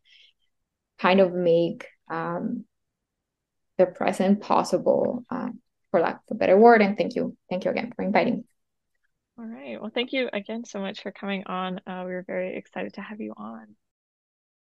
kind 1.00 1.20
of 1.20 1.34
make 1.34 1.88
um, 2.10 2.66
the 3.78 3.86
present 3.86 4.42
possible 4.42 5.24
um, 5.30 5.60
for 5.92 6.00
lack 6.00 6.16
of 6.16 6.22
a 6.32 6.36
better 6.36 6.58
word. 6.58 6.82
And 6.82 6.98
thank 6.98 7.16
you. 7.16 7.38
Thank 7.50 7.66
you 7.66 7.72
again 7.72 7.94
for 7.96 8.04
inviting 8.04 8.38
me. 8.38 8.44
All 9.40 9.46
right. 9.46 9.80
Well 9.80 9.92
thank 9.94 10.14
you 10.14 10.30
again 10.34 10.66
so 10.66 10.80
much 10.80 11.02
for 11.02 11.12
coming 11.12 11.44
on. 11.46 11.80
Uh, 11.86 12.04
we 12.06 12.14
were 12.14 12.26
very 12.26 12.58
excited 12.58 12.94
to 12.96 13.02
have 13.02 13.22
you 13.22 13.34
on 13.38 13.76